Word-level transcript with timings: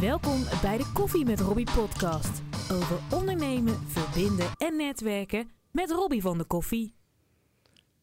Welkom 0.00 0.44
bij 0.62 0.76
de 0.76 0.90
Koffie 0.92 1.24
met 1.24 1.40
Robbie 1.40 1.66
podcast. 1.74 2.42
Over 2.72 2.98
ondernemen, 3.18 3.74
verbinden 3.86 4.46
en 4.56 4.76
netwerken 4.76 5.50
met 5.70 5.90
Robbie 5.90 6.20
van 6.20 6.38
de 6.38 6.44
Koffie. 6.44 6.94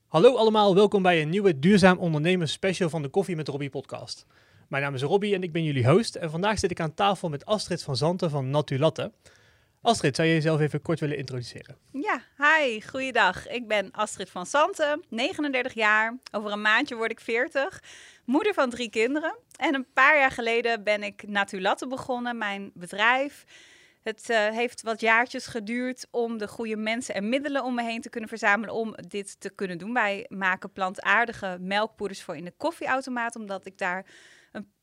Hallo 0.08 0.36
allemaal, 0.36 0.76
welkom 0.76 1.02
bij 1.02 1.22
een 1.22 1.30
nieuwe 1.30 1.60
Duurzaam 1.60 1.98
Ondernemen 1.98 2.48
special 2.48 2.90
van 2.90 3.02
de 3.02 3.10
Koffie 3.10 3.36
met 3.36 3.48
Robbie 3.48 3.70
podcast. 3.70 4.26
Mijn 4.68 4.84
naam 4.84 4.94
is 4.94 5.02
Robbie 5.02 5.36
en 5.36 5.44
ik 5.44 5.52
ben 5.52 5.64
jullie 5.64 5.88
host. 5.88 6.16
En 6.16 6.30
vandaag 6.30 6.60
zit 6.60 6.72
ik 6.72 6.80
aan 6.80 6.94
tafel 6.94 7.30
met 7.30 7.46
Astrid 7.46 7.84
van 7.84 7.96
Zanten 7.96 8.30
van 8.30 8.50
Natulatte. 8.50 9.12
Astrid, 9.82 10.16
zou 10.16 10.28
je 10.28 10.34
jezelf 10.34 10.60
even 10.60 10.82
kort 10.82 11.00
willen 11.00 11.18
introduceren? 11.18 11.78
Ja, 11.92 12.22
hi, 12.38 12.82
goeiedag. 12.82 13.48
Ik 13.48 13.68
ben 13.68 13.92
Astrid 13.92 14.30
van 14.30 14.46
Santen, 14.46 15.04
39 15.10 15.74
jaar. 15.74 16.18
Over 16.32 16.52
een 16.52 16.62
maandje 16.62 16.96
word 16.96 17.12
ik 17.12 17.20
40. 17.20 17.84
Moeder 18.26 18.54
van 18.54 18.70
drie 18.70 18.90
kinderen. 18.90 19.38
En 19.56 19.76
een 19.76 19.88
paar 19.94 20.18
jaar 20.18 20.32
geleden 20.32 20.84
ben 20.84 21.04
ik 21.04 21.28
Natulatte 21.28 21.88
begonnen, 21.88 22.38
mijn 22.38 22.72
bedrijf. 22.74 23.44
Het 24.02 24.30
uh, 24.30 24.50
heeft 24.50 24.82
wat 24.82 25.02
jaartjes 25.02 25.46
geduurd 25.46 26.08
om 26.12 26.38
de 26.38 26.48
goede 26.48 26.76
mensen 26.76 27.16
en 27.16 27.30
middelen 27.30 27.64
om 27.64 27.76
me 27.76 27.84
heen 27.84 28.02
te 28.02 28.10
kunnen 28.10 28.30
verzamelen 28.30 28.76
om 28.76 28.96
dit 29.08 29.40
te 29.40 29.50
kunnen 29.50 29.78
doen. 29.78 29.94
Wij 29.94 30.26
maken 30.30 30.72
plantaardige 30.72 31.58
melkpoeders 31.60 32.24
voor 32.24 32.36
in 32.38 32.46
de 32.46 32.54
koffieautomaat, 32.58 33.36
omdat 33.36 33.66
ik 33.66 33.78
daar 33.78 34.06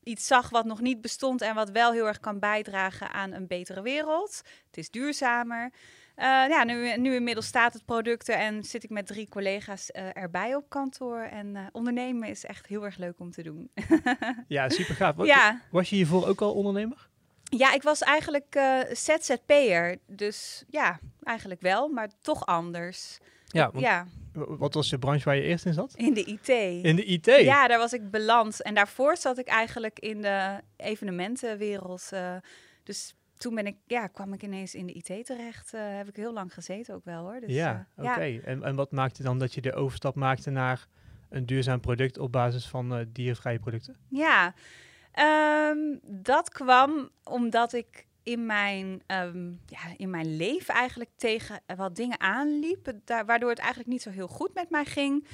iets 0.03 0.27
zag 0.27 0.49
wat 0.49 0.65
nog 0.65 0.81
niet 0.81 1.01
bestond 1.01 1.41
en 1.41 1.55
wat 1.55 1.69
wel 1.69 1.91
heel 1.91 2.07
erg 2.07 2.19
kan 2.19 2.39
bijdragen 2.39 3.11
aan 3.11 3.31
een 3.31 3.47
betere 3.47 3.81
wereld. 3.81 4.41
Het 4.65 4.77
is 4.77 4.89
duurzamer. 4.89 5.71
Uh, 6.21 6.27
ja, 6.27 6.63
nu, 6.63 6.97
nu 6.97 7.15
inmiddels 7.15 7.45
staat 7.45 7.73
het 7.73 7.85
product 7.85 8.29
en 8.29 8.63
zit 8.63 8.83
ik 8.83 8.89
met 8.89 9.07
drie 9.07 9.29
collega's 9.29 9.89
uh, 9.95 10.17
erbij 10.17 10.55
op 10.55 10.69
kantoor. 10.69 11.19
En 11.19 11.55
uh, 11.55 11.61
ondernemen 11.71 12.29
is 12.29 12.45
echt 12.45 12.67
heel 12.67 12.85
erg 12.85 12.97
leuk 12.97 13.19
om 13.19 13.31
te 13.31 13.43
doen. 13.43 13.71
ja, 14.47 14.69
super 14.69 14.95
gaaf. 14.95 15.15
Was, 15.15 15.27
ja. 15.27 15.61
was 15.71 15.89
je 15.89 15.95
hiervoor 15.95 16.27
ook 16.27 16.41
al 16.41 16.53
ondernemer? 16.53 17.09
Ja, 17.43 17.73
ik 17.73 17.83
was 17.83 18.01
eigenlijk 18.01 18.59
ZZP'er. 18.91 19.97
Dus 20.07 20.63
ja, 20.69 20.99
eigenlijk 21.23 21.61
wel, 21.61 21.87
maar 21.87 22.09
toch 22.21 22.45
anders. 22.45 23.19
Ja, 23.45 23.71
want, 23.71 23.83
ja. 23.83 24.07
Wat 24.33 24.73
was 24.73 24.89
de 24.89 24.99
branche 24.99 25.25
waar 25.25 25.35
je 25.35 25.41
eerst 25.41 25.65
in 25.65 25.73
zat? 25.73 25.93
In 25.95 26.13
de 26.13 26.23
IT. 26.23 26.47
In 26.85 26.95
de 26.95 27.05
IT? 27.05 27.25
Ja, 27.25 27.67
daar 27.67 27.77
was 27.77 27.93
ik 27.93 28.11
beland. 28.11 28.61
En 28.61 28.73
daarvoor 28.73 29.17
zat 29.17 29.37
ik 29.37 29.47
eigenlijk 29.47 29.99
in 29.99 30.21
de 30.21 30.59
evenementenwereld. 30.77 32.09
Uh, 32.13 32.35
dus 32.83 33.15
toen 33.41 33.55
ben 33.55 33.65
ik, 33.65 33.77
ja, 33.85 34.07
kwam 34.07 34.33
ik 34.33 34.43
ineens 34.43 34.75
in 34.75 34.85
de 34.85 34.93
IT 34.93 35.25
terecht. 35.25 35.73
Uh, 35.73 35.81
heb 35.97 36.07
ik 36.07 36.15
heel 36.15 36.33
lang 36.33 36.53
gezeten 36.53 36.95
ook 36.95 37.05
wel 37.05 37.23
hoor. 37.23 37.39
Dus, 37.39 37.53
ja, 37.53 37.87
uh, 37.97 38.05
oké. 38.05 38.13
Okay. 38.13 38.39
En, 38.39 38.63
en 38.63 38.75
wat 38.75 38.91
maakte 38.91 39.23
dan 39.23 39.39
dat 39.39 39.53
je 39.53 39.61
de 39.61 39.73
overstap 39.73 40.15
maakte 40.15 40.49
naar 40.49 40.87
een 41.29 41.45
duurzaam 41.45 41.79
product 41.79 42.17
op 42.17 42.31
basis 42.31 42.67
van 42.67 43.05
diervrije 43.11 43.59
producten? 43.59 43.95
Ja, 44.07 44.53
um, 45.69 45.99
dat 46.03 46.49
kwam 46.49 47.09
omdat 47.23 47.73
ik 47.73 48.07
in 48.23 48.45
mijn, 48.45 49.01
um, 49.07 49.59
ja, 49.65 49.79
in 49.97 50.09
mijn 50.09 50.35
leven 50.35 50.73
eigenlijk 50.73 51.09
tegen 51.15 51.59
wat 51.75 51.95
dingen 51.95 52.19
aanliep, 52.19 52.93
daar, 53.05 53.25
waardoor 53.25 53.49
het 53.49 53.59
eigenlijk 53.59 53.89
niet 53.89 54.01
zo 54.01 54.09
heel 54.09 54.27
goed 54.27 54.53
met 54.53 54.69
mij 54.69 54.85
ging. 54.85 55.27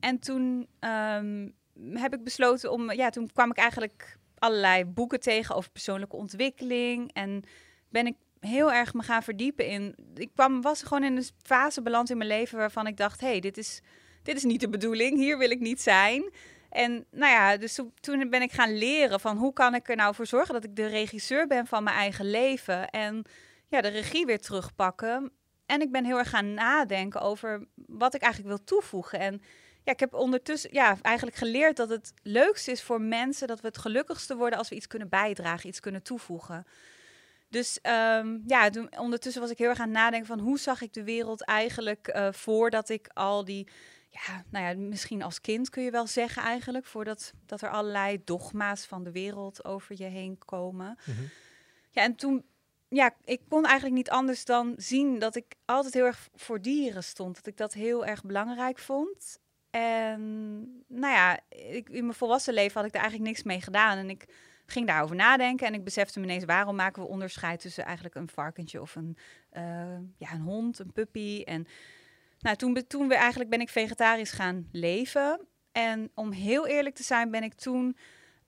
En 0.00 0.18
toen 0.18 0.68
um, 0.80 1.54
heb 1.92 2.14
ik 2.14 2.24
besloten 2.24 2.72
om, 2.72 2.92
ja, 2.92 3.10
toen 3.10 3.30
kwam 3.32 3.50
ik 3.50 3.56
eigenlijk 3.56 4.17
allerlei 4.40 4.84
boeken 4.84 5.20
tegen 5.20 5.54
over 5.54 5.70
persoonlijke 5.70 6.16
ontwikkeling 6.16 7.12
en 7.12 7.42
ben 7.88 8.06
ik 8.06 8.14
heel 8.40 8.72
erg 8.72 8.94
me 8.94 9.02
gaan 9.02 9.22
verdiepen 9.22 9.66
in. 9.66 9.94
Ik 10.14 10.30
kwam, 10.34 10.62
was 10.62 10.82
gewoon 10.82 11.04
in 11.04 11.16
een 11.16 11.26
fase 11.42 11.82
beland 11.82 12.10
in 12.10 12.16
mijn 12.16 12.30
leven 12.30 12.58
waarvan 12.58 12.86
ik 12.86 12.96
dacht, 12.96 13.20
hé, 13.20 13.26
hey, 13.26 13.40
dit 13.40 13.58
is, 13.58 13.80
dit 14.22 14.36
is 14.36 14.44
niet 14.44 14.60
de 14.60 14.68
bedoeling, 14.68 15.16
hier 15.16 15.38
wil 15.38 15.50
ik 15.50 15.60
niet 15.60 15.80
zijn. 15.80 16.32
En 16.70 17.06
nou 17.10 17.32
ja, 17.32 17.56
dus 17.56 17.80
toen 18.00 18.30
ben 18.30 18.42
ik 18.42 18.52
gaan 18.52 18.78
leren 18.78 19.20
van 19.20 19.36
hoe 19.36 19.52
kan 19.52 19.74
ik 19.74 19.88
er 19.88 19.96
nou 19.96 20.14
voor 20.14 20.26
zorgen 20.26 20.54
dat 20.54 20.64
ik 20.64 20.76
de 20.76 20.86
regisseur 20.86 21.46
ben 21.46 21.66
van 21.66 21.82
mijn 21.82 21.96
eigen 21.96 22.30
leven 22.30 22.90
en 22.90 23.24
ja, 23.68 23.80
de 23.80 23.88
regie 23.88 24.26
weer 24.26 24.40
terugpakken. 24.40 25.32
En 25.66 25.80
ik 25.80 25.92
ben 25.92 26.04
heel 26.04 26.18
erg 26.18 26.30
gaan 26.30 26.54
nadenken 26.54 27.20
over 27.20 27.66
wat 27.74 28.14
ik 28.14 28.22
eigenlijk 28.22 28.54
wil 28.56 28.64
toevoegen. 28.64 29.20
En 29.20 29.42
ja, 29.88 29.94
ik 29.94 30.00
heb 30.00 30.14
ondertussen 30.14 30.70
ja, 30.72 30.96
eigenlijk 31.02 31.36
geleerd 31.36 31.76
dat 31.76 31.88
het 31.88 32.12
leukste 32.22 32.70
is 32.70 32.82
voor 32.82 33.00
mensen 33.00 33.48
dat 33.48 33.60
we 33.60 33.66
het 33.66 33.78
gelukkigste 33.78 34.36
worden 34.36 34.58
als 34.58 34.68
we 34.68 34.74
iets 34.74 34.86
kunnen 34.86 35.08
bijdragen, 35.08 35.68
iets 35.68 35.80
kunnen 35.80 36.02
toevoegen. 36.02 36.66
Dus 37.48 37.78
um, 37.82 38.42
ja, 38.46 38.70
toen, 38.70 38.98
ondertussen 38.98 39.42
was 39.42 39.50
ik 39.50 39.58
heel 39.58 39.68
erg 39.68 39.78
aan 39.78 39.88
het 39.88 39.96
nadenken 39.96 40.26
van 40.26 40.38
hoe 40.38 40.58
zag 40.58 40.80
ik 40.80 40.92
de 40.92 41.04
wereld 41.04 41.44
eigenlijk 41.44 42.12
uh, 42.14 42.28
voordat 42.32 42.88
ik 42.88 43.10
al 43.12 43.44
die 43.44 43.68
ja, 44.08 44.44
nou 44.50 44.64
ja, 44.64 44.88
misschien 44.88 45.22
als 45.22 45.40
kind 45.40 45.70
kun 45.70 45.82
je 45.82 45.90
wel 45.90 46.06
zeggen 46.06 46.42
eigenlijk, 46.42 46.86
voordat 46.86 47.32
dat 47.46 47.62
er 47.62 47.70
allerlei 47.70 48.20
dogma's 48.24 48.86
van 48.86 49.04
de 49.04 49.12
wereld 49.12 49.64
over 49.64 49.94
je 49.98 50.04
heen 50.04 50.38
komen. 50.38 50.98
Mm 51.04 51.14
-hmm. 51.14 51.28
Ja, 51.90 52.02
en 52.02 52.14
toen, 52.14 52.44
ja, 52.88 53.14
ik 53.24 53.40
kon 53.48 53.64
eigenlijk 53.64 53.94
niet 53.94 54.10
anders 54.10 54.44
dan 54.44 54.74
zien 54.76 55.18
dat 55.18 55.36
ik 55.36 55.54
altijd 55.64 55.94
heel 55.94 56.04
erg 56.04 56.28
voor 56.34 56.62
dieren 56.62 57.04
stond. 57.04 57.34
Dat 57.34 57.46
ik 57.46 57.56
dat 57.56 57.72
heel 57.72 58.06
erg 58.06 58.24
belangrijk 58.24 58.78
vond. 58.78 59.38
En 59.70 60.20
nou 60.88 61.14
ja, 61.14 61.40
in 61.84 62.02
mijn 62.02 62.14
volwassen 62.14 62.54
leven 62.54 62.74
had 62.74 62.84
ik 62.84 62.92
daar 62.92 63.02
eigenlijk 63.02 63.30
niks 63.30 63.42
mee 63.42 63.60
gedaan. 63.60 63.98
En 63.98 64.10
ik 64.10 64.26
ging 64.66 64.86
daarover 64.86 65.16
nadenken 65.16 65.66
en 65.66 65.74
ik 65.74 65.84
besefte 65.84 66.20
ineens 66.20 66.44
waarom 66.44 66.76
maken 66.76 67.02
we 67.02 67.08
onderscheid 67.08 67.60
tussen 67.60 67.84
eigenlijk 67.84 68.14
een 68.14 68.28
varkentje 68.28 68.80
of 68.80 68.94
een, 68.96 69.16
uh, 69.52 69.62
ja, 70.18 70.32
een 70.32 70.40
hond, 70.40 70.78
een 70.78 70.92
puppy. 70.92 71.42
En 71.44 71.66
nou, 72.40 72.56
toen, 72.56 72.86
toen 72.86 73.08
we 73.08 73.14
eigenlijk 73.14 73.50
ben 73.50 73.60
ik 73.60 73.68
vegetarisch 73.68 74.32
gaan 74.32 74.68
leven. 74.72 75.40
En 75.72 76.10
om 76.14 76.32
heel 76.32 76.66
eerlijk 76.66 76.94
te 76.94 77.02
zijn, 77.02 77.30
ben 77.30 77.42
ik 77.42 77.54
toen. 77.54 77.96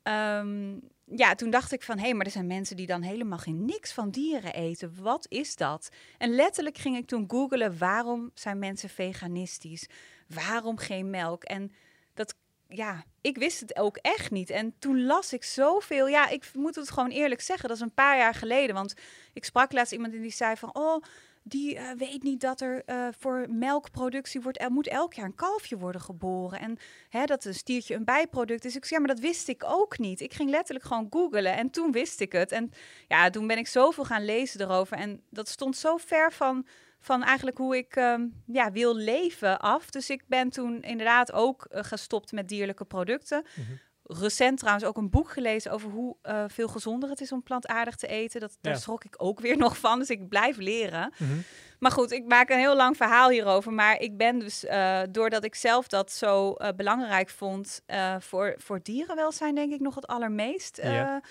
Um, 0.02 0.80
ja, 1.04 1.34
toen 1.34 1.50
dacht 1.50 1.72
ik 1.72 1.82
van 1.82 1.98
hé, 1.98 2.04
hey, 2.04 2.14
maar 2.14 2.26
er 2.26 2.32
zijn 2.32 2.46
mensen 2.46 2.76
die 2.76 2.86
dan 2.86 3.02
helemaal 3.02 3.38
geen 3.38 3.64
niks 3.64 3.92
van 3.92 4.10
dieren 4.10 4.54
eten. 4.54 4.94
Wat 5.02 5.26
is 5.28 5.56
dat? 5.56 5.88
En 6.18 6.34
letterlijk 6.34 6.78
ging 6.78 6.96
ik 6.96 7.06
toen 7.06 7.24
googelen 7.28 7.78
waarom 7.78 8.30
zijn 8.34 8.58
mensen 8.58 8.88
veganistisch? 8.88 9.88
Waarom 10.34 10.78
geen 10.78 11.10
melk? 11.10 11.44
En 11.44 11.72
dat, 12.14 12.34
ja, 12.68 13.04
ik 13.20 13.36
wist 13.36 13.60
het 13.60 13.76
ook 13.76 13.96
echt 13.96 14.30
niet. 14.30 14.50
En 14.50 14.74
toen 14.78 15.04
las 15.04 15.32
ik 15.32 15.44
zoveel. 15.44 16.08
Ja, 16.08 16.28
ik 16.28 16.50
moet 16.54 16.74
het 16.74 16.90
gewoon 16.90 17.10
eerlijk 17.10 17.40
zeggen, 17.40 17.68
dat 17.68 17.76
is 17.76 17.82
een 17.82 17.94
paar 17.94 18.16
jaar 18.16 18.34
geleden. 18.34 18.74
Want 18.74 18.94
ik 19.32 19.44
sprak 19.44 19.72
laatst 19.72 19.92
iemand 19.92 20.14
en 20.14 20.20
die 20.20 20.30
zei 20.30 20.56
van, 20.56 20.74
oh, 20.74 21.02
die 21.42 21.74
uh, 21.74 21.90
weet 21.96 22.22
niet 22.22 22.40
dat 22.40 22.60
er 22.60 22.82
uh, 22.86 23.08
voor 23.18 23.46
melkproductie 23.50 24.40
wordt, 24.40 24.60
er 24.60 24.70
moet 24.70 24.88
elk 24.88 25.14
jaar 25.14 25.26
een 25.26 25.34
kalfje 25.34 25.78
worden 25.78 26.00
geboren. 26.00 26.60
En 26.60 26.78
hè, 27.08 27.24
dat 27.24 27.44
een 27.44 27.54
stiertje 27.54 27.94
een 27.94 28.04
bijproduct 28.04 28.64
is. 28.64 28.76
Ik 28.76 28.84
zei, 28.84 29.00
ja, 29.00 29.06
maar 29.06 29.16
dat 29.16 29.24
wist 29.24 29.48
ik 29.48 29.64
ook 29.66 29.98
niet. 29.98 30.20
Ik 30.20 30.34
ging 30.34 30.50
letterlijk 30.50 30.86
gewoon 30.86 31.06
googlen 31.10 31.56
en 31.56 31.70
toen 31.70 31.92
wist 31.92 32.20
ik 32.20 32.32
het. 32.32 32.52
En 32.52 32.72
ja, 33.08 33.30
toen 33.30 33.46
ben 33.46 33.58
ik 33.58 33.66
zoveel 33.66 34.04
gaan 34.04 34.24
lezen 34.24 34.60
erover. 34.60 34.96
En 34.96 35.22
dat 35.30 35.48
stond 35.48 35.76
zo 35.76 35.96
ver 35.96 36.32
van, 36.32 36.66
van 37.00 37.22
eigenlijk 37.22 37.58
hoe 37.58 37.76
ik 37.76 37.96
um, 37.96 38.42
ja, 38.46 38.72
wil 38.72 38.96
leven 38.96 39.60
af. 39.60 39.90
Dus 39.90 40.10
ik 40.10 40.22
ben 40.26 40.50
toen 40.50 40.82
inderdaad 40.82 41.32
ook 41.32 41.66
uh, 41.70 41.82
gestopt 41.82 42.32
met 42.32 42.48
dierlijke 42.48 42.84
producten. 42.84 43.44
Mm 43.56 43.64
-hmm 43.64 43.78
recent 44.12 44.58
trouwens 44.58 44.86
ook 44.86 44.96
een 44.96 45.10
boek 45.10 45.30
gelezen 45.30 45.72
over 45.72 45.90
hoe 45.90 46.16
uh, 46.22 46.44
veel 46.48 46.68
gezonder 46.68 47.08
het 47.08 47.20
is 47.20 47.32
om 47.32 47.42
plantaardig 47.42 47.96
te 47.96 48.06
eten. 48.06 48.40
Dat, 48.40 48.58
daar 48.60 48.72
ja. 48.72 48.78
schrok 48.78 49.04
ik 49.04 49.14
ook 49.16 49.40
weer 49.40 49.56
nog 49.66 49.78
van, 49.78 49.98
dus 49.98 50.10
ik 50.10 50.28
blijf 50.28 50.56
leren. 50.56 51.12
Mm 51.16 51.28
-hmm. 51.28 51.42
Maar 51.78 51.90
goed, 51.90 52.10
ik 52.10 52.24
maak 52.24 52.50
een 52.50 52.58
heel 52.58 52.76
lang 52.76 52.96
verhaal 52.96 53.30
hierover. 53.30 53.72
Maar 53.72 54.00
ik 54.00 54.16
ben 54.16 54.38
dus, 54.38 54.64
uh, 54.64 55.00
doordat 55.10 55.44
ik 55.44 55.54
zelf 55.54 55.88
dat 55.88 56.12
zo 56.12 56.54
belangrijk 56.76 57.28
vond, 57.28 57.82
voor, 58.18 58.54
voor 58.58 58.80
dierenwelzijn 58.82 59.54
denk 59.54 59.72
ik 59.72 59.80
nog 59.80 59.94
het 59.94 60.06
allermeest. 60.06 60.80
Ja. 60.82 61.22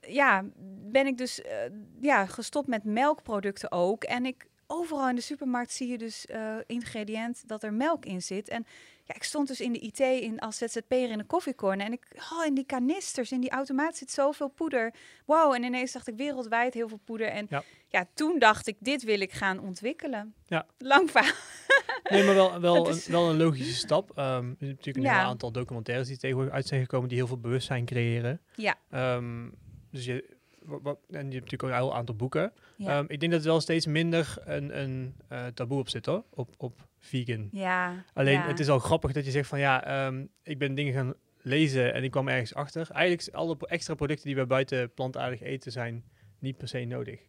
ja 0.00 0.44
ben 0.90 1.06
ik 1.06 1.18
dus 1.18 1.40
ja, 2.00 2.26
gestopt 2.26 2.68
met 2.68 2.84
melkproducten 2.84 3.72
ook. 3.72 4.04
En 4.04 4.26
ik, 4.26 4.46
overal 4.66 5.08
in 5.08 5.14
de 5.14 5.20
supermarkt 5.20 5.72
zie 5.72 5.88
je 5.88 5.98
dus 5.98 6.26
ingrediënt 6.66 7.48
dat 7.48 7.62
er 7.62 7.72
melk 7.72 8.04
in 8.04 8.22
zit. 8.22 8.48
En 8.48 8.66
ja, 9.06 9.14
ik 9.14 9.22
stond 9.22 9.48
dus 9.48 9.60
in 9.60 9.72
de 9.72 9.78
IT 9.78 9.98
in, 9.98 10.38
als 10.38 10.56
ZZP'er 10.56 11.10
in 11.10 11.18
de 11.18 11.24
koffiecorner. 11.24 11.86
En 11.86 11.92
ik, 11.92 12.06
oh, 12.32 12.46
in 12.46 12.54
die 12.54 12.64
kanisters, 12.64 13.32
in 13.32 13.40
die 13.40 13.50
automaat 13.50 13.96
zit 13.96 14.10
zoveel 14.10 14.48
poeder. 14.48 14.94
Wow, 15.26 15.52
en 15.52 15.62
ineens 15.62 15.92
dacht 15.92 16.08
ik 16.08 16.16
wereldwijd 16.16 16.74
heel 16.74 16.88
veel 16.88 17.00
poeder. 17.04 17.26
En 17.26 17.46
ja, 17.50 17.62
ja 17.88 18.06
toen 18.14 18.38
dacht 18.38 18.66
ik, 18.66 18.76
dit 18.80 19.02
wil 19.02 19.20
ik 19.20 19.32
gaan 19.32 19.60
ontwikkelen. 19.60 20.34
Ja. 20.46 20.66
Lang 20.78 21.10
verhaal. 21.10 21.32
Nee, 22.10 22.24
maar 22.24 22.34
wel, 22.34 22.60
wel, 22.60 22.88
is... 22.88 23.06
een, 23.06 23.12
wel 23.12 23.30
een 23.30 23.36
logische 23.36 23.74
stap. 23.74 24.10
Um, 24.10 24.16
er 24.16 24.24
zijn 24.24 24.54
natuurlijk 24.58 24.96
een 24.96 25.02
ja. 25.02 25.18
heel 25.18 25.28
aantal 25.28 25.52
documentaires 25.52 26.08
die 26.08 26.16
tegenwoordig 26.16 26.54
uit 26.54 26.66
zijn 26.66 26.80
gekomen... 26.80 27.08
die 27.08 27.18
heel 27.18 27.26
veel 27.26 27.38
bewustzijn 27.38 27.84
creëren. 27.84 28.40
Ja. 28.54 28.76
Um, 29.16 29.54
dus 29.90 30.04
je, 30.04 30.33
wat, 30.64 30.98
en 31.10 31.16
je 31.16 31.16
hebt 31.16 31.32
natuurlijk 31.32 31.62
ook 31.62 31.70
een 31.70 31.76
heel 31.76 31.94
aantal 31.94 32.14
boeken. 32.14 32.52
Ja. 32.76 32.98
Um, 32.98 33.04
ik 33.08 33.20
denk 33.20 33.32
dat 33.32 33.40
er 33.40 33.46
wel 33.46 33.60
steeds 33.60 33.86
minder 33.86 34.36
een, 34.44 34.80
een 34.80 35.14
uh, 35.32 35.46
taboe 35.46 35.78
op 35.78 35.88
zit 35.88 36.06
hoor, 36.06 36.24
op, 36.30 36.50
op 36.56 36.88
vegan. 37.00 37.48
Ja. 37.52 38.04
Alleen 38.12 38.38
ja. 38.38 38.46
het 38.46 38.60
is 38.60 38.68
al 38.68 38.78
grappig 38.78 39.12
dat 39.12 39.24
je 39.24 39.30
zegt 39.30 39.48
van 39.48 39.58
ja, 39.58 40.06
um, 40.06 40.28
ik 40.42 40.58
ben 40.58 40.74
dingen 40.74 40.92
gaan 40.92 41.14
lezen 41.42 41.94
en 41.94 42.04
ik 42.04 42.10
kwam 42.10 42.28
ergens 42.28 42.54
achter. 42.54 42.90
Eigenlijk 42.90 43.36
alle 43.36 43.56
extra 43.60 43.94
producten 43.94 44.26
die 44.26 44.36
we 44.36 44.46
buiten 44.46 44.92
plantaardig 44.94 45.42
eten 45.42 45.72
zijn 45.72 46.04
niet 46.38 46.56
per 46.56 46.68
se 46.68 46.84
nodig. 46.84 47.20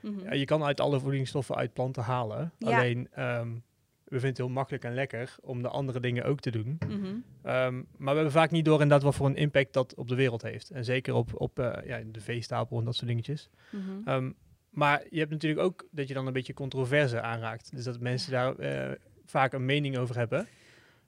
Mm 0.00 0.16
-hmm. 0.16 0.24
ja, 0.24 0.32
je 0.32 0.44
kan 0.44 0.64
uit 0.64 0.80
alle 0.80 1.00
voedingsstoffen 1.00 1.56
uit 1.56 1.72
planten 1.72 2.02
halen. 2.02 2.52
Alleen 2.60 3.08
um, 3.18 3.62
we 4.04 4.20
vinden 4.20 4.28
het 4.28 4.38
heel 4.38 4.48
makkelijk 4.48 4.84
en 4.84 4.94
lekker 4.94 5.34
om 5.40 5.62
de 5.62 5.68
andere 5.68 6.00
dingen 6.00 6.24
ook 6.24 6.40
te 6.40 6.50
doen. 6.50 6.78
Mhm. 6.88 7.04
Ehm, 7.42 7.74
maar 7.74 8.14
we 8.14 8.20
hebben 8.20 8.32
vaak 8.32 8.50
niet 8.50 8.64
door 8.64 8.80
inderdaad 8.80 9.02
wat 9.02 9.14
voor 9.14 9.26
een 9.26 9.36
impact 9.36 9.72
dat 9.72 9.94
op 9.94 10.08
de 10.08 10.14
wereld 10.14 10.42
heeft. 10.42 10.70
En 10.70 10.84
zeker 10.84 11.14
op, 11.14 11.40
op 11.40 11.58
uh, 11.58 11.72
ja, 11.84 12.00
de 12.06 12.20
veestapel 12.20 12.78
en 12.78 12.84
dat 12.84 12.94
soort 12.94 13.06
dingetjes. 13.06 13.50
Mhm. 13.70 14.08
Ehm, 14.08 14.30
maar 14.70 15.02
je 15.10 15.18
hebt 15.18 15.30
natuurlijk 15.30 15.62
ook 15.62 15.86
dat 15.90 16.08
je 16.08 16.14
dan 16.14 16.26
een 16.26 16.32
beetje 16.32 16.54
controverse 16.54 17.20
aanraakt. 17.20 17.70
Dus 17.74 17.84
dat 17.84 18.00
mensen 18.00 18.32
daar 18.32 18.60
uh, 18.60 18.94
vaak 19.24 19.52
een 19.52 19.64
mening 19.64 19.96
over 19.96 20.16
hebben. 20.16 20.48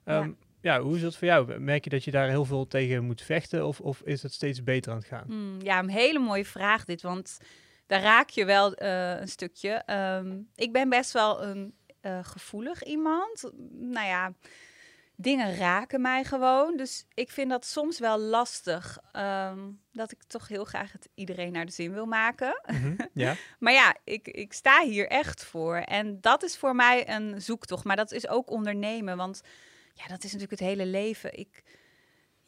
Um, 0.05 0.37
ja. 0.61 0.81
hoe 0.81 0.95
is 0.95 1.01
dat 1.01 1.15
voor 1.15 1.27
jou? 1.27 1.59
Merk 1.59 1.83
je 1.83 1.89
dat 1.89 2.03
je 2.03 2.11
daar 2.11 2.29
heel 2.29 2.45
veel 2.45 2.67
tegen 2.67 3.03
moet 3.03 3.21
vechten 3.21 3.65
of, 3.67 3.79
of 3.79 4.01
is 4.01 4.23
het 4.23 4.33
steeds 4.33 4.63
beter 4.63 4.91
aan 4.91 4.97
het 4.97 5.07
gaan? 5.07 5.25
Hmm, 5.27 5.61
ja, 5.61 5.79
een 5.79 5.89
hele 5.89 6.19
mooie 6.19 6.45
vraag 6.45 6.85
dit, 6.85 7.01
want 7.01 7.37
daar 7.87 8.01
raak 8.01 8.29
je 8.29 8.45
wel 8.45 8.81
uh, 8.81 9.19
een 9.19 9.27
stukje. 9.27 9.83
ik 10.55 10.71
ben 10.71 10.89
best 10.89 11.11
wel 11.11 11.43
een 11.43 11.73
uh, 12.07 12.19
gevoelig 12.21 12.83
iemand. 12.83 13.51
Nou 13.71 14.07
ja, 14.07 14.33
dingen 15.15 15.55
raken 15.55 16.01
mij 16.01 16.23
gewoon. 16.23 16.77
Dus 16.77 17.05
ik 17.13 17.31
vind 17.31 17.49
dat 17.49 17.65
soms 17.65 17.99
wel 17.99 18.19
lastig. 18.19 18.97
Ehm, 19.11 19.59
dat 19.91 20.11
ik 20.11 20.23
toch 20.23 20.47
heel 20.47 20.65
graag 20.65 20.91
het 20.91 21.09
iedereen 21.15 21.51
naar 21.51 21.65
de 21.65 21.71
zin 21.71 21.93
wil 21.93 22.05
maken. 22.05 22.61
Mhm, 22.65 22.95
ja. 23.13 23.35
maar 23.59 23.73
ja, 23.73 23.95
ik, 24.03 24.27
ik 24.27 24.53
sta 24.53 24.83
hier 24.83 25.07
echt 25.07 25.43
voor. 25.43 25.75
En 25.75 26.21
dat 26.21 26.43
is 26.43 26.57
voor 26.57 26.75
mij 26.75 27.09
een 27.09 27.41
zoektocht. 27.41 27.83
Maar 27.83 27.95
dat 27.95 28.11
is 28.11 28.27
ook 28.27 28.49
ondernemen. 28.49 29.17
Want 29.17 29.41
ja, 29.93 30.07
dat 30.07 30.23
is 30.23 30.31
natuurlijk 30.31 30.59
het 30.59 30.69
hele 30.69 30.85
leven. 30.85 31.39
Ik 31.39 31.63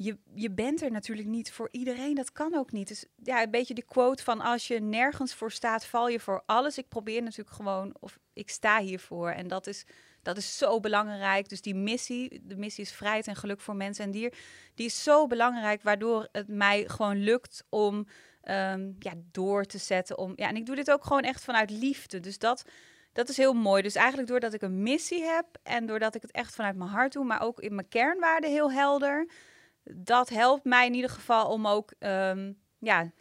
je, 0.02 0.18
je 0.34 0.52
bent 0.52 0.82
er 0.82 0.92
natuurlijk 0.92 1.28
niet 1.28 1.52
voor 1.52 1.68
iedereen. 1.72 2.16
Dat 2.16 2.32
kan 2.32 2.56
ook 2.56 2.72
niet. 2.72 2.88
Dus 2.88 3.06
ja, 3.24 3.44
een 3.44 3.52
beetje 3.52 3.74
die 3.74 3.86
quote 3.86 4.24
van 4.24 4.42
als 4.42 4.68
je 4.68 4.80
nergens 4.80 5.34
voor 5.34 5.52
staat, 5.52 5.86
val 5.86 6.08
je 6.08 6.20
voor 6.20 6.44
alles. 6.46 6.78
Ik 6.78 6.88
probeer 6.88 7.22
natuurlijk 7.22 7.56
gewoon, 7.56 7.96
of 8.00 8.20
ik 8.34 8.50
sta 8.50 8.80
hiervoor. 8.80 9.30
En 9.30 9.48
dat 9.48 9.68
is, 9.68 9.86
dat 10.22 10.38
is 10.38 10.58
zo 10.58 10.80
belangrijk. 10.80 11.50
Dus 11.50 11.62
die 11.62 11.76
missie, 11.76 12.42
de 12.44 12.56
missie 12.56 12.84
is 12.84 12.92
vrijheid 12.92 13.28
en 13.28 13.36
geluk 13.36 13.60
voor 13.62 13.76
mensen 13.76 14.04
en 14.06 14.12
dier. 14.12 14.34
Die 14.76 14.86
is 14.86 15.04
zo 15.04 15.28
belangrijk, 15.28 15.84
waardoor 15.84 16.28
het 16.32 16.48
mij 16.48 16.88
gewoon 16.88 17.18
lukt 17.18 17.64
om 17.70 17.96
um, 18.44 18.96
ja, 19.00 19.14
door 19.32 19.66
te 19.66 19.78
zetten. 19.78 20.18
Om, 20.18 20.34
ja, 20.36 20.48
en 20.48 20.56
ik 20.56 20.66
doe 20.66 20.76
dit 20.76 20.92
ook 20.92 21.04
gewoon 21.04 21.24
echt 21.24 21.44
vanuit 21.44 21.70
liefde. 21.70 22.20
Dus 22.20 22.38
dat, 22.38 22.64
dat 23.14 23.30
is 23.30 23.38
heel 23.38 23.54
mooi. 23.54 23.82
Dus 23.82 23.96
eigenlijk 23.96 24.28
doordat 24.28 24.54
ik 24.54 24.62
een 24.62 24.84
missie 24.84 25.24
heb 25.24 25.46
en 25.64 25.86
doordat 25.86 26.16
ik 26.16 26.22
het 26.22 26.32
echt 26.32 26.56
vanuit 26.56 26.76
mijn 26.76 26.90
hart 26.90 27.14
doe, 27.14 27.26
maar 27.26 27.42
ook 27.42 27.60
in 27.60 27.76
mijn 27.76 27.90
kernwaarden 27.90 28.50
heel 28.50 28.72
helder 28.72 29.28
dat 29.96 30.30
helpt 30.30 30.64
mij 30.64 30.86
in 30.86 30.94
ieder 30.94 31.10
geval 31.10 31.52
om 31.52 31.68
ook, 31.68 31.94
um, 32.00 32.58
ja, 32.80 33.12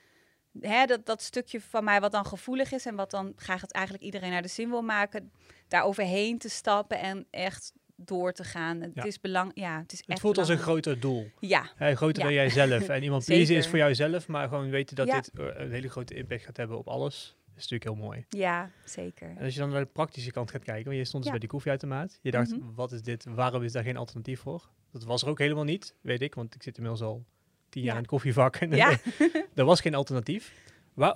hè, 0.60 0.86
dat, 0.86 1.06
dat 1.06 1.22
stukje 1.22 1.60
van 1.60 1.84
mij 1.84 2.00
wat 2.00 2.12
dan 2.12 2.26
gevoelig 2.26 2.72
is 2.72 2.86
en 2.86 2.94
wat 2.94 3.10
dan 3.10 3.32
graag 3.36 3.60
het 3.60 3.72
eigenlijk 3.72 4.04
iedereen 4.04 4.30
naar 4.30 4.42
de 4.42 4.48
zin 4.48 4.70
wil 4.70 4.82
maken, 4.82 5.32
daar 5.68 5.84
overheen 5.84 6.38
te 6.38 6.48
stappen 6.48 6.98
en 6.98 7.26
echt 7.30 7.72
door 7.96 8.32
te 8.32 8.44
gaan. 8.44 8.80
Het 8.80 9.04
is 9.04 9.20
belang, 9.20 9.50
ja, 9.54 9.78
het 9.78 9.92
is 9.92 10.02
Het 10.06 10.20
voelt 10.20 10.38
als 10.38 10.48
een 10.48 10.58
groter 10.58 11.00
doel. 11.00 11.30
Ja. 11.40 11.62
Groter 11.78 12.22
dan 12.22 12.32
jijzelf. 12.32 12.88
En 12.88 13.02
iemand 13.02 13.24
pleasen 13.24 13.56
is 13.56 13.68
voor 13.68 13.78
jouzelf, 13.78 14.28
maar 14.28 14.48
gewoon 14.48 14.70
weten 14.70 14.96
dat 14.96 15.06
dit 15.06 15.30
eh, 15.34 15.46
een 15.54 15.70
hele 15.70 15.88
grote 15.88 16.14
impact 16.14 16.42
gaat 16.42 16.56
hebben 16.56 16.78
op 16.78 16.88
alles. 16.88 17.36
Is 17.58 17.68
natuurlijk 17.68 18.00
heel 18.00 18.08
mooi. 18.08 18.24
Ja, 18.28 18.70
zeker. 18.84 19.28
En 19.36 19.44
als 19.44 19.54
je 19.54 19.60
dan 19.60 19.70
naar 19.70 19.80
de 19.80 19.90
praktische 19.92 20.30
kant 20.30 20.50
gaat 20.50 20.64
kijken, 20.64 20.84
want 20.84 20.96
je 20.96 21.04
stond 21.04 21.22
dus 21.22 21.32
bij 21.32 21.40
die 21.40 21.48
koffieautomaat. 21.48 22.18
Je 22.22 22.30
dacht, 22.30 22.50
mhm. 22.50 22.74
wat 22.74 22.92
is 22.92 23.02
dit? 23.02 23.24
Waarom 23.28 23.62
is 23.62 23.72
daar 23.72 23.82
geen 23.82 23.96
alternatief 23.96 24.40
voor? 24.40 24.68
Dat 24.92 25.04
was 25.04 25.22
er 25.22 25.28
ook 25.28 25.38
helemaal 25.38 25.64
niet, 25.64 25.94
weet 26.00 26.22
ik, 26.22 26.34
want 26.34 26.54
ik 26.54 26.62
zit 26.62 26.76
inmiddels 26.76 27.02
al 27.02 27.24
tien 27.68 27.82
jaar 27.82 27.94
in 27.94 28.00
het 28.00 28.10
koffievak. 28.10 28.56
En 28.56 28.70
ja. 28.70 28.98
er 29.54 29.64
was 29.64 29.80
geen 29.80 29.94
alternatief. 29.94 30.52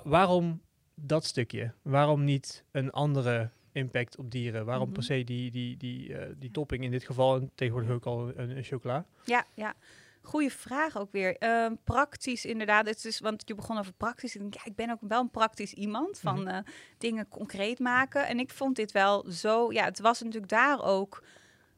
waarom 0.03 0.61
dat 0.95 1.25
stukje? 1.25 1.73
Waarom 1.81 2.23
niet 2.23 2.63
een 2.71 2.91
andere 2.91 3.49
impact 3.71 4.17
op 4.17 4.31
dieren? 4.31 4.65
Waarom 4.65 4.85
mhm. 4.85 4.93
per 4.93 5.03
se 5.03 5.23
die, 5.23 5.51
die, 5.51 5.77
die, 5.77 6.09
uh, 6.09 6.25
die 6.37 6.51
topping 6.51 6.83
in 6.83 6.91
dit 6.91 7.03
geval 7.03 7.35
en 7.35 7.51
tegenwoordig 7.55 7.91
ook 7.91 8.05
al 8.05 8.31
een, 8.35 8.57
een 8.57 8.63
chocola? 8.63 9.05
Ja, 9.25 9.45
ja. 9.53 9.75
Goeie 10.25 10.51
vraag 10.51 10.97
ook 10.97 11.11
weer. 11.11 11.37
Ehm, 11.37 11.75
praktisch 11.83 12.45
inderdaad. 12.45 12.85
Het 12.85 13.05
is, 13.05 13.19
want 13.19 13.43
je 13.45 13.55
begon 13.55 13.77
over 13.77 13.93
praktisch. 13.93 14.35
Ik, 14.35 14.53
ja, 14.53 14.61
ik 14.63 14.75
ben 14.75 14.89
ook 14.89 14.99
wel 15.01 15.21
een 15.21 15.29
praktisch 15.29 15.73
iemand 15.73 16.19
van 16.19 16.39
mhm. 16.39 16.47
eh, 16.47 16.57
dingen 16.97 17.27
concreet 17.27 17.79
maken. 17.79 18.27
En 18.27 18.39
ik 18.39 18.51
vond 18.51 18.75
dit 18.75 18.91
wel 18.91 19.31
zo. 19.31 19.71
Ja, 19.71 19.83
het 19.83 19.99
was 19.99 20.21
natuurlijk 20.21 20.51
daar 20.51 20.83
ook 20.83 21.23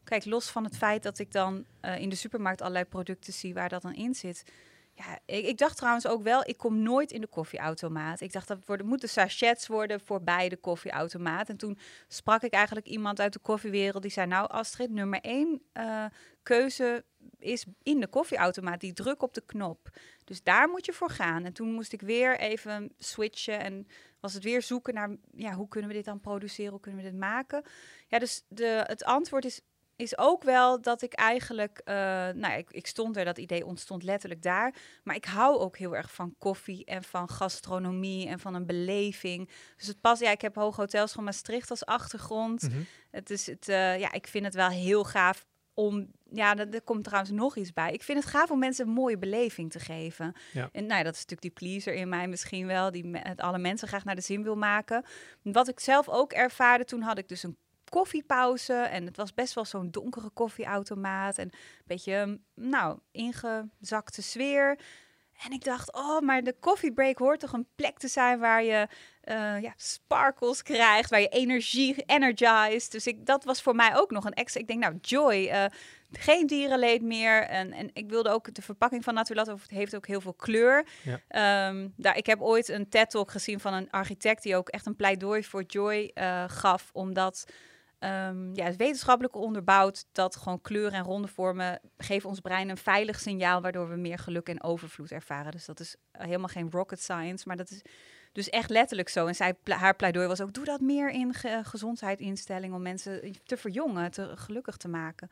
Kijk, 0.06 0.26
los 0.26 0.50
van 0.50 0.64
het 0.64 0.78
feit 0.78 1.04
dat 1.04 1.20
ik 1.20 1.32
dan 1.32 1.66
uh, 1.82 2.00
in 2.00 2.10
de 2.10 2.16
supermarkt 2.16 2.62
allerlei 2.62 2.86
producten 2.86 3.34
zie 3.34 3.54
waar 3.54 3.70
dat 3.70 3.82
dan 3.82 3.94
in 3.94 4.16
zit. 4.16 4.44
Ja, 4.98 5.20
ik, 5.26 5.58
dacht 5.58 5.78
trouwens 5.78 6.08
ook 6.08 6.24
wel, 6.24 6.48
ik 6.48 6.58
kom 6.58 6.82
nooit 6.82 7.12
in 7.12 7.22
de 7.22 7.28
koffieautomaat. 7.28 8.22
Ik 8.22 8.32
dacht, 8.32 8.48
dat 8.48 8.66
worden, 8.66 8.86
moeten 8.86 9.10
sachets 9.10 9.68
worden 9.68 10.00
voor 10.00 10.22
bij 10.22 10.50
de 10.50 10.58
koffieautomaat. 10.58 11.50
En 11.50 11.58
toen 11.58 11.78
sprak 12.08 12.42
ik 12.42 12.54
eigenlijk 12.54 12.88
iemand 12.88 13.20
uit 13.20 13.34
de 13.34 13.40
koffiewereld 13.40 14.02
die 14.02 14.12
zei, 14.12 14.28
nou 14.28 14.50
Astrid, 14.50 14.90
nummer 14.90 15.22
één 15.22 15.62
uh, 15.74 16.06
keuze 16.44 17.06
is 17.40 17.66
in 17.84 18.00
de 18.00 18.08
koffieautomaat, 18.08 18.80
die 18.80 18.94
druk 18.94 19.22
op 19.22 19.34
de 19.34 19.44
knop. 19.46 19.90
Dus 20.24 20.44
daar 20.44 20.70
moet 20.70 20.86
je 20.86 20.94
voor 20.94 21.10
gaan. 21.10 21.46
En 21.46 21.54
toen 21.54 21.74
moest 21.74 21.94
ik 21.94 22.02
weer 22.02 22.40
even 22.40 22.94
switchen 22.98 23.60
en 23.60 23.88
was 24.20 24.34
het 24.34 24.44
weer 24.44 24.62
zoeken 24.62 24.94
naar, 24.94 25.16
ja, 25.36 25.54
hoe 25.54 25.68
kunnen 25.68 25.90
we 25.90 25.96
dit 25.96 26.06
dan 26.06 26.20
produceren, 26.20 26.72
hoe 26.72 26.82
kunnen 26.82 27.04
we 27.04 27.10
dit 27.10 27.20
maken? 27.20 27.64
Ja, 28.08 28.20
dus 28.20 28.44
de, 28.48 28.84
het 28.88 29.04
antwoord 29.04 29.46
is 29.46 29.62
is 29.96 30.18
ook 30.18 30.44
wel 30.44 30.82
dat 30.82 31.02
ik 31.02 31.14
eigenlijk, 31.14 31.82
uh, 31.86 31.96
nou, 32.30 32.58
ik, 32.58 32.72
ik 32.72 32.88
stond 32.88 33.18
er, 33.18 33.26
dat 33.26 33.38
idee 33.38 33.66
ontstond 33.66 34.04
letterlijk 34.04 34.42
daar. 34.42 34.76
Maar 35.04 35.16
ik 35.16 35.26
hou 35.26 35.60
ook 35.60 35.78
heel 35.78 35.96
erg 35.96 36.12
van 36.12 36.36
koffie 36.38 36.86
en 36.86 37.04
van 37.04 37.30
gastronomie 37.30 38.28
en 38.28 38.40
van 38.40 38.54
een 38.56 38.66
beleving. 38.66 39.50
Dus 39.78 39.88
het 39.88 40.02
pas, 40.02 40.20
ja, 40.20 40.32
ik 40.32 40.42
heb 40.42 40.56
Hoge 40.56 40.82
Hotels 40.82 41.12
van 41.12 41.24
Maastricht 41.24 41.70
als 41.70 41.86
achtergrond. 41.86 42.62
Mhm. 42.62 42.82
Het 43.12 43.30
is 43.30 43.48
het, 43.48 43.68
uh, 43.70 44.00
ja, 44.00 44.12
ik 44.12 44.28
vind 44.28 44.46
het 44.46 44.54
wel 44.54 44.70
heel 44.70 45.04
gaaf 45.04 45.46
om, 45.74 46.12
ja, 46.32 46.58
er, 46.58 46.82
komt 46.82 47.04
trouwens 47.04 47.32
nog 47.32 47.56
iets 47.56 47.74
bij. 47.74 47.92
Ik 47.92 48.04
vind 48.04 48.20
het 48.20 48.28
gaaf 48.28 48.52
om 48.52 48.60
mensen 48.60 48.88
een 48.88 48.94
mooie 48.94 49.18
beleving 49.18 49.72
te 49.72 49.80
geven. 49.80 50.34
Ja. 50.54 50.70
En 50.72 50.86
nou, 50.86 51.04
dat 51.04 51.14
is 51.14 51.26
natuurlijk 51.26 51.42
die 51.42 51.70
pleaser 51.70 51.94
in 51.94 52.10
mij 52.10 52.28
misschien 52.28 52.68
wel, 52.68 52.92
die 52.92 53.06
met 53.06 53.40
alle 53.40 53.58
mensen 53.58 53.88
graag 53.88 54.04
naar 54.04 54.16
de 54.16 54.22
zin 54.22 54.44
wil 54.44 54.56
maken. 54.56 55.06
Wat 55.42 55.68
ik 55.68 55.80
zelf 55.80 56.10
ook 56.10 56.34
ervaarde, 56.34 56.86
toen 56.86 57.02
had 57.02 57.18
ik 57.18 57.28
dus 57.28 57.44
een 57.44 57.58
koffiepauze. 57.90 58.74
En 58.74 59.06
het 59.06 59.18
was 59.18 59.34
best 59.34 59.54
wel 59.54 59.66
zo'n 59.66 59.92
donkere 59.92 60.30
koffieautomaat. 60.30 61.38
En 61.38 61.46
een 61.46 61.84
beetje, 61.86 62.40
nou, 62.54 63.00
ingezakte 63.12 64.22
sfeer. 64.22 64.80
En 65.44 65.52
ik 65.52 65.64
dacht, 65.64 65.94
oh, 65.94 66.20
maar 66.20 66.44
de 66.44 66.56
koffiebreak 66.60 67.18
hoort 67.18 67.40
toch 67.40 67.54
een 67.54 67.68
plek 67.76 67.98
te 67.98 68.08
zijn 68.08 68.40
waar 68.40 68.64
je 68.64 68.88
uh, 69.24 69.62
ja, 69.62 69.74
sparkles 69.76 70.64
krijgt, 70.64 71.10
waar 71.10 71.22
je 71.22 71.28
energie, 71.28 72.04
energized. 72.06 72.92
Dus 72.92 73.08
ik, 73.08 73.26
dat 73.26 73.44
was 73.44 73.62
voor 73.62 73.76
mij 73.76 73.96
ook 73.96 74.12
nog 74.12 74.26
een 74.26 74.34
extra. 74.34 74.62
Ik 74.62 74.68
denk, 74.68 74.80
nou, 74.80 74.98
joy, 75.02 75.36
uh, 75.36 75.66
geen 76.12 76.48
dierenleed 76.48 77.02
meer. 77.02 77.42
En, 77.44 77.72
en 77.72 77.90
ik 77.94 78.10
wilde 78.10 78.30
ook, 78.30 78.54
de 78.54 78.62
verpakking 78.62 79.04
van 79.04 79.14
Natulat 79.14 79.54
heeft 79.68 79.96
ook 79.96 80.08
heel 80.08 80.22
veel 80.22 80.34
kleur. 80.34 80.88
Ja. 81.04 81.68
Um, 81.70 81.94
daar, 81.98 82.18
ik 82.18 82.26
heb 82.26 82.42
ooit 82.42 82.70
een 82.70 82.90
TED-talk 82.90 83.32
gezien 83.32 83.60
van 83.60 83.74
een 83.74 83.90
architect 83.92 84.44
die 84.44 84.56
ook 84.56 84.70
echt 84.70 84.86
een 84.86 84.96
pleidooi 84.96 85.44
voor 85.44 85.64
joy 85.64 86.12
uh, 86.14 86.44
gaf, 86.48 86.90
omdat 86.94 87.46
um, 88.06 88.56
ja, 88.56 88.66
het 88.66 88.76
wetenschappelijk 88.76 89.36
onderbouwd 89.36 90.06
dat 90.12 90.36
gewoon 90.36 90.62
kleuren 90.62 90.94
en 90.94 91.04
ronde 91.04 91.28
vormen 91.28 91.80
geven 91.98 92.30
ons 92.30 92.40
brein 92.40 92.70
een 92.70 92.78
veilig 92.78 93.20
signaal 93.20 93.62
waardoor 93.62 93.90
we 93.90 93.96
meer 93.96 94.20
geluk 94.20 94.50
en 94.50 94.64
overvloed 94.64 95.12
ervaren. 95.12 95.52
Dus 95.52 95.66
dat 95.66 95.80
is 95.80 95.96
helemaal 96.12 96.48
geen 96.48 96.72
rocket 96.72 97.02
science, 97.02 97.48
maar 97.48 97.58
dat 97.58 97.70
is 97.70 97.82
dus 98.32 98.50
echt 98.50 98.70
letterlijk 98.70 99.10
zo. 99.10 99.28
En 99.28 99.36
zij, 99.36 99.56
haar 99.64 99.96
pleidooi 99.96 100.28
was 100.28 100.42
ook, 100.42 100.54
doe 100.54 100.66
dat 100.66 100.82
meer 100.82 101.10
in 101.10 101.34
ge 101.34 101.62
gezondheidsinstellingen 101.64 102.76
om 102.76 102.82
mensen 102.82 103.36
te 103.44 103.58
verjongen, 103.58 104.12
te 104.12 104.32
gelukkig 104.36 104.78
te 104.78 104.88
maken. 104.88 105.30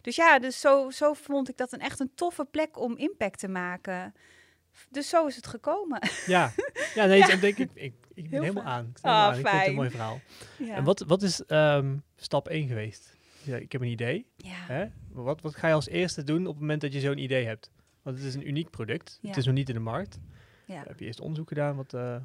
Dus 0.00 0.16
ja, 0.16 0.38
dus 0.38 0.60
zo, 0.60 0.90
zo 0.90 1.12
vond 1.12 1.48
ik 1.48 1.56
dat 1.56 1.72
een 1.72 1.80
echt 1.80 2.00
een 2.00 2.14
toffe 2.14 2.44
plek 2.44 2.78
om 2.78 2.96
impact 2.96 3.38
te 3.38 3.48
maken. 3.48 4.14
Dus 4.88 5.08
zo 5.08 5.26
is 5.26 5.36
het 5.36 5.46
gekomen. 5.46 6.08
Ja, 6.26 6.52
ja 6.94 7.04
nee, 7.04 7.18
ja. 7.26 7.36
denk 7.36 7.56
ik, 7.56 7.70
ik, 7.74 7.94
ik 8.14 8.30
ben 8.30 8.40
helemaal 8.40 8.64
aan. 8.64 8.92
Ik, 8.96 9.04
ah, 9.04 9.38
ik 9.38 9.46
vind 9.46 9.58
het 9.58 9.66
een 9.66 9.74
mooi 9.74 9.90
verhaal. 9.90 10.20
Ja. 10.58 10.74
En 10.74 10.84
wat, 10.84 11.00
wat 11.00 11.22
is 11.22 11.42
um, 11.48 12.02
stap 12.16 12.48
1 12.48 12.68
geweest? 12.68 13.16
Ja, 13.42 13.56
ik 13.56 13.72
heb 13.72 13.80
een 13.80 13.88
idee. 13.88 14.26
Hè? 14.46 14.86
Wat, 15.12 15.40
wat 15.40 15.56
ga 15.56 15.68
je 15.68 15.74
als 15.74 15.88
eerste 15.88 16.24
doen 16.24 16.46
op 16.46 16.52
het 16.52 16.60
moment 16.60 16.80
dat 16.80 16.92
je 16.92 17.00
zo'n 17.00 17.18
idee 17.18 17.46
hebt? 17.46 17.70
Want 18.02 18.16
het 18.16 18.26
is 18.26 18.34
een 18.34 18.48
uniek 18.48 18.70
product. 18.70 19.18
Het 19.22 19.36
is 19.36 19.44
nog 19.44 19.54
niet 19.54 19.68
in 19.68 19.74
de 19.74 19.80
markt. 19.80 20.18
Ja. 20.64 20.82
Heb 20.86 20.98
je 20.98 21.04
eerst 21.04 21.20
onderzoek 21.20 21.48
gedaan? 21.48 21.76
Wat, 21.76 21.94
uh... 21.94 22.16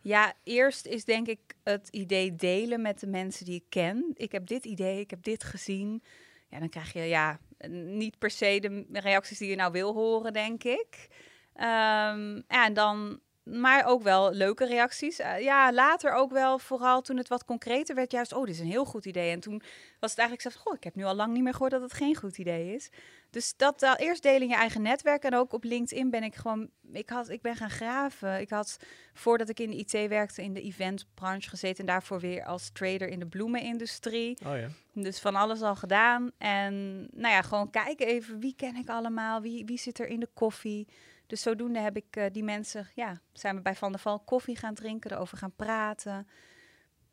Ja, 0.00 0.32
eerst 0.42 0.86
is 0.86 1.04
denk 1.04 1.26
ik 1.26 1.40
het 1.62 1.88
idee 1.88 2.36
delen 2.36 2.82
met 2.82 3.00
de 3.00 3.06
mensen 3.06 3.44
die 3.44 3.54
ik 3.54 3.64
ken. 3.68 4.12
Ik 4.14 4.32
heb 4.32 4.46
dit 4.46 4.64
idee, 4.64 5.00
ik 5.00 5.10
heb 5.10 5.22
dit 5.22 5.44
gezien. 5.44 6.02
Ja, 6.50 6.58
dan 6.58 6.68
krijg 6.68 6.92
je 6.92 7.00
ja, 7.00 7.38
niet 7.70 8.18
per 8.18 8.30
se 8.30 8.84
de 8.88 9.00
reacties 9.00 9.38
die 9.38 9.48
je 9.48 9.56
nou 9.56 9.72
wil 9.72 9.92
horen, 9.92 10.32
denk 10.32 10.64
ik. 10.64 11.08
Um, 11.56 12.44
ja, 12.48 12.64
en 12.64 12.74
dan 12.74 13.20
maar 13.44 13.84
ook 13.84 14.02
wel 14.02 14.32
leuke 14.32 14.66
reacties. 14.66 15.20
Uh, 15.20 15.40
ja, 15.40 15.72
later 15.72 16.12
ook 16.12 16.30
wel, 16.30 16.58
vooral 16.58 17.02
toen 17.02 17.16
het 17.16 17.28
wat 17.28 17.44
concreter 17.44 17.94
werd, 17.94 18.12
juist, 18.12 18.32
oh, 18.32 18.44
dit 18.44 18.54
is 18.54 18.60
een 18.60 18.66
heel 18.66 18.84
goed 18.84 19.06
idee. 19.06 19.30
En 19.30 19.40
toen 19.40 19.62
was 20.00 20.10
het 20.10 20.18
eigenlijk 20.18 20.56
zo, 20.56 20.60
goh, 20.62 20.74
ik 20.74 20.84
heb 20.84 20.94
nu 20.94 21.04
al 21.04 21.14
lang 21.14 21.32
niet 21.32 21.42
meer 21.42 21.52
gehoord 21.52 21.70
dat 21.70 21.82
het 21.82 21.92
geen 21.92 22.16
goed 22.16 22.38
idee 22.38 22.74
is. 22.74 22.90
Dus 23.30 23.56
dat 23.56 23.82
uh, 23.82 23.92
eerst 23.96 24.22
delen 24.22 24.42
in 24.42 24.48
je 24.48 24.54
eigen 24.54 24.82
netwerk 24.82 25.22
en 25.22 25.34
ook 25.34 25.52
op 25.52 25.64
LinkedIn 25.64 26.10
ben 26.10 26.22
ik 26.22 26.34
gewoon, 26.34 26.70
ik, 26.92 27.08
had, 27.08 27.28
ik 27.28 27.42
ben 27.42 27.56
gaan 27.56 27.70
graven. 27.70 28.40
Ik 28.40 28.50
had, 28.50 28.76
voordat 29.12 29.48
ik 29.48 29.60
in 29.60 29.70
de 29.70 29.76
IT 29.76 30.08
werkte, 30.08 30.42
in 30.42 30.54
de 30.54 30.62
eventbranche 30.62 31.48
gezeten 31.48 31.78
en 31.78 31.86
daarvoor 31.86 32.20
weer 32.20 32.44
als 32.44 32.70
trader 32.72 33.08
in 33.08 33.18
de 33.18 33.26
bloemenindustrie. 33.26 34.38
Oh 34.46 34.56
ja. 34.56 34.68
Dus 34.92 35.20
van 35.20 35.36
alles 35.36 35.62
al 35.62 35.76
gedaan. 35.76 36.30
En 36.38 36.96
nou 37.12 37.34
ja, 37.34 37.42
gewoon 37.42 37.70
kijken 37.70 38.06
even, 38.06 38.40
wie 38.40 38.54
ken 38.56 38.76
ik 38.76 38.88
allemaal, 38.88 39.40
wie, 39.40 39.64
wie 39.64 39.78
zit 39.78 39.98
er 39.98 40.06
in 40.06 40.20
de 40.20 40.28
koffie. 40.34 40.86
Dus 41.26 41.42
zodoende 41.42 41.78
heb 41.78 41.96
ik 41.96 42.16
uh, 42.16 42.24
die 42.32 42.44
mensen, 42.44 42.88
ja, 42.94 43.20
zijn 43.32 43.56
we 43.56 43.62
bij 43.62 43.74
Van 43.74 43.92
der 43.92 44.00
Val 44.00 44.20
koffie 44.20 44.56
gaan 44.56 44.74
drinken, 44.74 45.12
erover 45.12 45.38
gaan 45.38 45.54
praten. 45.56 46.28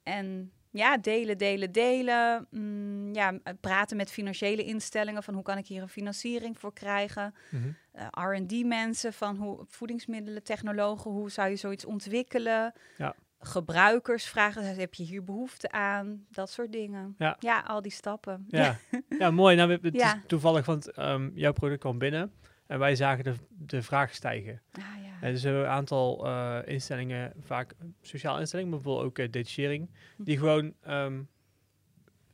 En 0.04 0.52
ja, 0.72 0.98
delen, 0.98 1.38
delen, 1.38 1.72
delen. 1.72 2.48
Mm, 2.50 3.14
ja, 3.14 3.40
praten 3.62 3.98
met 3.98 4.12
financiële 4.12 4.64
instellingen 4.64 5.24
van 5.24 5.34
hoe 5.34 5.44
kan 5.44 5.58
ik 5.58 5.68
hier 5.68 5.82
een 5.82 5.90
financiering 5.90 6.60
voor 6.60 6.74
krijgen. 6.74 7.36
Mm 7.50 7.62
-hmm. 7.62 7.76
uh, 7.96 8.38
R&D-mensen 8.38 9.14
van 9.14 9.36
hoe 9.36 9.66
voedingsmiddelen, 9.68 10.44
technologen, 10.44 11.12
hoe 11.12 11.32
zou 11.32 11.50
je 11.50 11.56
zoiets 11.56 11.86
ontwikkelen. 11.86 12.74
Ja. 12.98 13.16
Gebruikers 13.40 14.26
vragen, 14.26 14.76
heb 14.76 14.94
je 14.94 15.04
hier 15.04 15.24
behoefte 15.24 15.72
aan? 15.72 16.26
Dat 16.30 16.50
soort 16.50 16.72
dingen. 16.72 17.16
Ja, 17.18 17.36
ja 17.40 17.60
al 17.60 17.82
die 17.82 17.92
stappen. 17.92 18.46
Ja, 18.48 18.80
ja 19.20 19.32
mooi. 19.32 19.56
Nou, 19.56 19.72
het 19.72 19.96
is 19.96 20.16
toevallig, 20.28 20.66
want 20.66 20.98
um, 20.98 21.32
jouw 21.36 21.54
product 21.54 21.80
kwam 21.80 21.98
binnen. 21.98 22.34
En 22.72 22.80
wij 22.80 22.96
zagen 22.96 23.24
de, 23.24 23.34
de 23.50 23.82
vraag 23.82 24.14
stijgen. 24.14 24.62
Ah, 24.72 24.84
ja. 25.04 25.12
En 25.22 25.32
dus 25.32 25.44
een 25.44 25.66
aantal 25.66 26.28
uh, 26.28 26.60
instellingen, 26.66 27.34
vaak 27.40 27.74
sociale 28.02 28.40
instellingen, 28.40 28.72
maar 28.72 28.82
bijvoorbeeld 28.82 29.10
ook 29.10 29.20
uh, 29.20 29.32
detachering, 29.32 29.90
hm. 30.16 30.24
die 30.24 30.38
gewoon 30.38 30.74
um, 30.88 31.28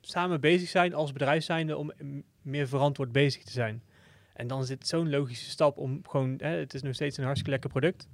samen 0.02 0.42
bezig 0.42 0.70
zijn 0.70 0.94
als 0.94 1.12
bedrijf 1.12 1.44
zijnde 1.44 1.78
om 1.78 1.92
meer 2.42 2.68
verantwoord 2.68 3.12
bezig 3.12 3.44
te 3.44 3.52
zijn. 3.52 3.84
En 4.34 4.48
dan 4.48 4.62
is 4.62 4.70
het 4.70 4.88
zo'n 4.88 5.10
logische 5.10 5.50
stap 5.50 5.78
om 5.78 6.02
gewoon, 6.08 6.34
hè, 6.38 6.50
het 6.50 6.74
is 6.74 6.82
nog 6.82 6.94
steeds 6.94 7.18
een 7.18 7.24
hartstikke 7.24 7.52
lekker 7.52 7.70
product. 7.70 8.08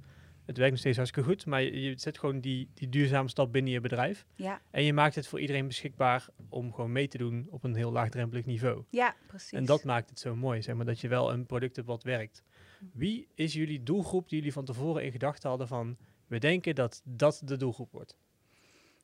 Het 0.44 0.56
werkt 0.56 0.70
nog 0.70 0.80
steeds 0.80 0.96
hartstikke 0.96 1.28
goed, 1.28 1.46
maar 1.46 1.62
je, 1.62 1.80
je 1.80 1.94
zet 1.98 2.18
gewoon 2.18 2.40
die, 2.40 2.70
die 2.74 2.88
duurzame 2.88 3.28
stap 3.28 3.52
binnen 3.52 3.72
je 3.72 3.80
bedrijf. 3.80 4.26
Ja. 4.34 4.60
En 4.70 4.82
je 4.82 4.92
maakt 4.92 5.14
het 5.14 5.26
voor 5.26 5.40
iedereen 5.40 5.66
beschikbaar 5.66 6.26
om 6.48 6.72
gewoon 6.72 6.92
mee 6.92 7.08
te 7.08 7.18
doen 7.18 7.46
op 7.50 7.64
een 7.64 7.74
heel 7.74 7.92
laagdrempelig 7.92 8.44
niveau. 8.44 8.84
Ja, 8.90 9.14
precies. 9.26 9.52
En 9.52 9.64
dat 9.64 9.84
maakt 9.84 10.10
het 10.10 10.18
zo 10.18 10.36
mooi, 10.36 10.62
zeg 10.62 10.74
maar, 10.74 10.84
dat 10.84 11.00
je 11.00 11.08
wel 11.08 11.32
een 11.32 11.46
product 11.46 11.76
hebt 11.76 11.88
wat 11.88 12.02
werkt. 12.02 12.42
Hm. 12.78 12.84
Wie 12.92 13.28
is 13.34 13.52
jullie 13.52 13.82
doelgroep 13.82 14.28
die 14.28 14.38
jullie 14.38 14.52
van 14.52 14.64
tevoren 14.64 15.04
in 15.04 15.12
gedachten 15.12 15.48
hadden 15.48 15.68
van, 15.68 15.96
we 16.26 16.38
denken 16.38 16.74
dat 16.74 17.02
dat 17.04 17.40
de 17.44 17.56
doelgroep 17.56 17.92
wordt? 17.92 18.16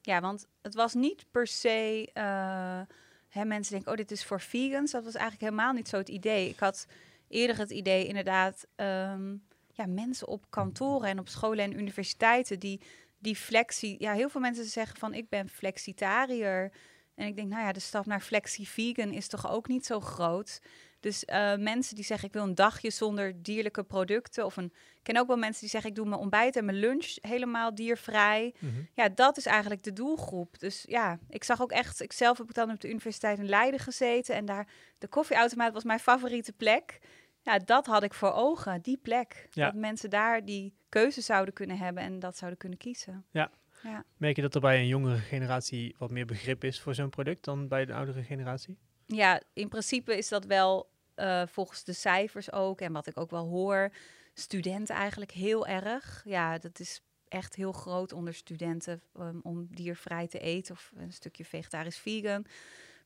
Ja, 0.02 0.20
want 0.20 0.46
het 0.62 0.74
was 0.74 0.94
niet 0.94 1.26
per 1.30 1.46
se, 1.46 2.08
uh, 2.14 2.80
hè, 3.28 3.44
mensen 3.44 3.72
denken, 3.72 3.90
oh, 3.90 3.96
dit 3.96 4.10
is 4.10 4.24
voor 4.24 4.40
vegans. 4.40 4.90
Dat 4.90 5.04
was 5.04 5.14
eigenlijk 5.14 5.42
helemaal 5.50 5.72
niet 5.72 5.88
zo 5.88 5.96
het 5.96 6.08
idee. 6.08 6.48
Ik 6.48 6.58
had 6.58 6.86
eerder 7.28 7.58
het 7.58 7.70
idee 7.70 8.06
inderdaad... 8.06 8.66
Ehm, 8.76 9.36
ja, 9.80 9.86
mensen 9.86 10.28
op 10.28 10.50
kantoren 10.50 11.08
en 11.08 11.18
op 11.18 11.28
scholen 11.28 11.64
en 11.64 11.78
universiteiten 11.78 12.58
die, 12.58 12.80
die 13.18 13.36
flexie. 13.36 13.96
Ja, 13.98 14.12
heel 14.12 14.28
veel 14.28 14.40
mensen 14.40 14.64
zeggen 14.64 14.98
van 14.98 15.14
ik 15.14 15.28
ben 15.28 15.48
flexitariër. 15.48 16.72
En 17.14 17.26
ik 17.26 17.36
denk, 17.36 17.48
nou 17.48 17.62
ja, 17.62 17.72
de 17.72 17.80
stap 17.80 18.06
naar 18.06 18.20
flexi-vegan 18.20 19.12
is 19.12 19.28
toch 19.28 19.50
ook 19.50 19.68
niet 19.68 19.86
zo 19.86 20.00
groot. 20.00 20.60
Dus 21.00 21.24
uh, 21.26 21.56
mensen 21.56 21.94
die 21.94 22.04
zeggen, 22.04 22.28
ik 22.28 22.34
wil 22.34 22.42
een 22.42 22.54
dagje 22.54 22.90
zonder 22.90 23.42
dierlijke 23.42 23.82
producten. 23.82 24.44
Of 24.44 24.56
een, 24.56 24.72
ik 24.94 25.02
ken 25.02 25.16
ook 25.16 25.26
wel 25.26 25.36
mensen 25.36 25.60
die 25.60 25.70
zeggen, 25.70 25.90
ik 25.90 25.96
doe 25.96 26.08
mijn 26.08 26.20
ontbijt 26.20 26.56
en 26.56 26.64
mijn 26.64 26.78
lunch 26.78 27.16
helemaal 27.20 27.74
diervrij. 27.74 28.54
Mhm. 28.58 28.72
Ja, 28.94 29.08
dat 29.08 29.36
is 29.36 29.46
eigenlijk 29.46 29.82
de 29.82 29.92
doelgroep. 29.92 30.58
Dus 30.58 30.84
ja, 30.88 31.18
ik 31.28 31.44
zag 31.44 31.62
ook 31.62 31.72
echt, 31.72 32.02
ik 32.02 32.12
zelf 32.12 32.38
heb 32.38 32.48
ik 32.48 32.54
dan 32.54 32.70
op 32.70 32.80
de 32.80 32.88
Universiteit 32.88 33.38
in 33.38 33.48
Leiden 33.48 33.80
gezeten. 33.80 34.34
En 34.34 34.44
daar, 34.44 34.68
de 34.98 35.08
koffieautomaat 35.08 35.72
was 35.72 35.84
mijn 35.84 36.00
favoriete 36.00 36.52
plek 36.52 36.98
ja, 37.42 37.58
dat 37.58 37.86
had 37.86 38.02
ik 38.02 38.14
voor 38.14 38.32
ogen, 38.32 38.82
die 38.82 38.96
plek. 38.96 39.48
Dat 39.50 39.74
mensen 39.74 40.10
daar 40.10 40.44
die 40.44 40.74
keuze 40.88 41.20
zouden 41.20 41.54
kunnen 41.54 41.78
hebben 41.78 42.02
en 42.02 42.18
dat 42.18 42.36
zouden 42.36 42.58
kunnen 42.58 42.78
kiezen. 42.78 43.24
Ja. 43.30 43.50
ja. 43.82 44.04
Merk 44.16 44.36
je 44.36 44.42
dat 44.42 44.54
er 44.54 44.60
bij 44.60 44.78
een 44.78 44.86
jongere 44.86 45.18
generatie 45.18 45.94
wat 45.98 46.10
meer 46.10 46.26
begrip 46.26 46.64
is 46.64 46.80
voor 46.80 46.94
zo'n 46.94 47.10
product 47.10 47.44
dan 47.44 47.68
bij 47.68 47.84
de 47.84 47.94
oudere 47.94 48.22
generatie? 48.22 48.78
Ja, 49.06 49.42
in 49.52 49.68
principe 49.68 50.16
is 50.16 50.28
dat 50.28 50.44
wel 50.44 50.90
uh, 51.16 51.42
volgens 51.46 51.84
de 51.84 51.92
cijfers 51.92 52.52
ook 52.52 52.80
en 52.80 52.92
wat 52.92 53.06
ik 53.06 53.18
ook 53.18 53.30
wel 53.30 53.46
hoor, 53.46 53.92
studenten 54.34 54.94
eigenlijk 54.94 55.30
heel 55.30 55.66
erg. 55.66 56.22
Ja, 56.24 56.58
dat 56.58 56.80
is 56.80 57.02
echt 57.28 57.54
heel 57.54 57.72
groot 57.72 58.12
onder 58.12 58.34
studenten 58.34 59.02
um, 59.18 59.40
om 59.42 59.66
diervrij 59.70 60.28
te 60.28 60.38
eten 60.38 60.74
of 60.74 60.92
een 60.96 61.12
stukje 61.12 61.44
vegetarisch 61.44 61.98
vegan. 61.98 62.46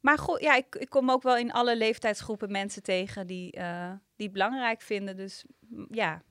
Maar 0.05 0.19
goed, 0.19 0.41
ja, 0.41 0.57
ik, 0.57 0.75
ik 0.75 0.89
kom 0.89 1.11
ook 1.11 1.23
wel 1.23 1.37
in 1.37 1.53
alle 1.53 1.77
leeftijdsgroepen 1.77 2.51
mensen 2.51 2.83
tegen 2.83 3.27
die, 3.27 3.57
uh, 3.57 3.91
die 4.17 4.27
het 4.27 4.33
belangrijk 4.33 4.81
vinden. 4.81 5.17
Dus 5.17 5.45
ja, 5.91 6.23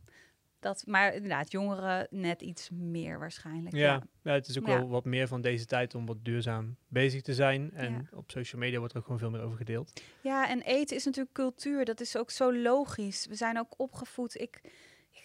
dat, 0.59 0.83
maar 0.85 1.13
inderdaad, 1.13 1.51
jongeren 1.51 2.07
net 2.09 2.41
iets 2.41 2.69
meer 2.69 3.19
waarschijnlijk. 3.19 3.75
Ja, 3.75 4.03
ja. 4.23 4.31
het 4.31 4.47
is 4.47 4.59
ook 4.59 4.65
wel 4.65 4.89
wat 4.89 5.05
meer 5.05 5.27
van 5.27 5.41
deze 5.41 5.65
tijd 5.65 5.95
om 5.95 6.05
wat 6.05 6.25
duurzaam 6.25 6.75
bezig 6.87 7.21
te 7.21 7.33
zijn. 7.33 7.71
En 7.71 8.09
op 8.11 8.31
social 8.31 8.61
media 8.61 8.77
wordt 8.77 8.93
er 8.93 8.99
ook 8.99 9.05
gewoon 9.05 9.19
veel 9.19 9.29
meer 9.29 9.41
over 9.41 9.57
gedeeld. 9.57 10.01
Ja, 10.21 10.49
en 10.49 10.61
eten 10.61 10.95
is 10.95 11.05
natuurlijk 11.05 11.35
cultuur. 11.35 11.85
Dat 11.85 11.99
is 11.99 12.17
ook 12.17 12.31
zo 12.31 12.53
logisch. 12.55 13.25
We 13.25 13.35
zijn 13.35 13.59
ook 13.59 13.73
opgevoed. 13.77 14.39
Ik, 14.39 14.61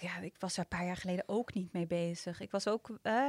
ja, 0.00 0.18
ik 0.18 0.34
was 0.38 0.52
er 0.52 0.58
een 0.58 0.68
paar 0.68 0.86
jaar 0.86 0.96
geleden 0.96 1.24
ook 1.26 1.54
niet 1.54 1.72
mee 1.72 1.86
bezig. 1.86 2.40
Ik 2.40 2.50
was 2.50 2.68
ook 2.68 2.98
uh, 3.02 3.26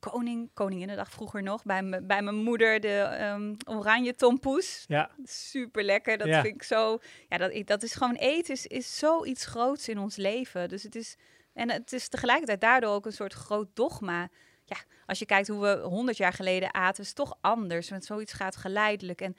koning, 0.00 0.50
Koninginnedag 0.54 1.10
vroeger 1.10 1.42
nog, 1.42 1.62
bij, 1.62 1.82
me, 1.82 2.02
bij 2.02 2.22
mijn 2.22 2.36
moeder 2.36 2.80
de 2.80 3.18
um, 3.34 3.56
oranje 3.64 4.14
tompoes. 4.14 4.84
Ja. 4.86 5.10
Super 5.24 5.84
lekker, 5.84 6.18
dat 6.18 6.28
vind 6.28 6.46
ik 6.46 6.62
zo. 6.62 6.98
Ja, 7.28 7.36
dat, 7.36 7.66
dat 7.66 7.82
is 7.82 7.94
gewoon 7.94 8.14
eten 8.14 8.54
is, 8.54 8.66
is 8.66 8.98
zoiets 8.98 9.44
groots 9.44 9.88
in 9.88 9.98
ons 9.98 10.16
leven. 10.16 10.68
Dus 10.68 10.82
het 10.82 10.94
is, 10.94 11.16
en 11.52 11.70
het 11.70 11.92
is 11.92 12.08
tegelijkertijd 12.08 12.60
daardoor 12.60 12.94
ook 12.94 13.06
een 13.06 13.12
soort 13.12 13.32
groot 13.32 13.68
dogma. 13.74 14.28
Ja, 14.64 14.76
als 15.06 15.18
je 15.18 15.26
kijkt 15.26 15.48
hoe 15.48 15.60
we 15.60 15.80
honderd 15.82 16.16
jaar 16.16 16.32
geleden 16.32 16.74
aten, 16.74 17.02
is 17.02 17.08
het 17.08 17.16
toch 17.16 17.38
anders. 17.40 17.90
Want 17.90 18.04
zoiets 18.04 18.32
gaat 18.32 18.56
geleidelijk. 18.56 19.20
En 19.20 19.36